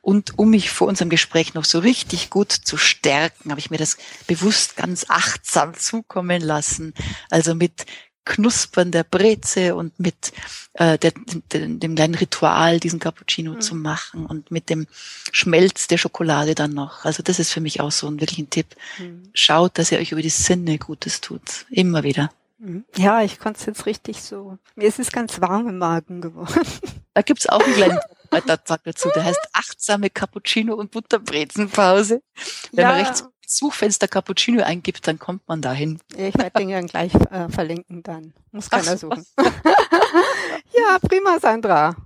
[0.00, 3.78] Und um mich vor unserem Gespräch noch so richtig gut zu stärken, habe ich mir
[3.78, 3.96] das
[4.26, 6.94] bewusst ganz achtsam zukommen lassen.
[7.30, 7.84] Also mit
[8.28, 10.32] Knuspern der Breze und mit
[10.74, 11.12] äh, der,
[11.52, 13.60] dem, dem kleinen Ritual, diesen Cappuccino mhm.
[13.60, 14.86] zu machen und mit dem
[15.32, 17.04] Schmelz der Schokolade dann noch.
[17.04, 18.76] Also das ist für mich auch so ein wirklich ein Tipp.
[18.98, 19.30] Mhm.
[19.32, 21.66] Schaut, dass ihr euch über die Sinne Gutes tut.
[21.70, 22.30] Immer wieder.
[22.58, 22.84] Mhm.
[22.96, 24.58] Ja, ich konnte es jetzt richtig so.
[24.76, 26.66] Mir ist es ganz warm im Magen geworden.
[27.14, 27.98] Da gibt's auch einen kleinen
[28.30, 29.10] Beitrag dazu.
[29.12, 32.22] Der heißt achtsame Cappuccino und Butterbrezenpause.
[32.70, 32.92] Wenn ja.
[32.92, 36.00] man rechts Suchfenster Cappuccino eingibt, dann kommt man dahin.
[36.16, 38.34] Ich werde den ja gleich äh, verlinken dann.
[38.52, 39.24] Muss keiner Ach, suchen.
[39.38, 41.96] ja, prima, Sandra.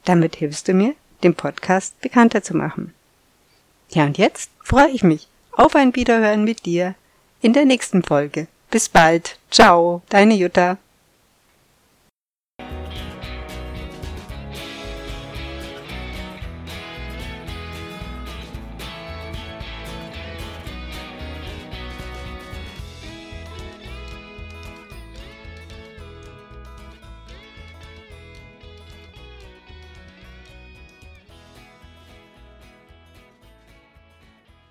[0.04, 0.94] Damit hilfst du mir,
[1.24, 2.94] den Podcast bekannter zu machen.
[3.90, 6.94] Ja, und jetzt freue ich mich auf ein Wiederhören mit dir
[7.40, 8.46] in der nächsten Folge.
[8.70, 9.38] Bis bald.
[9.50, 10.78] Ciao, deine Jutta.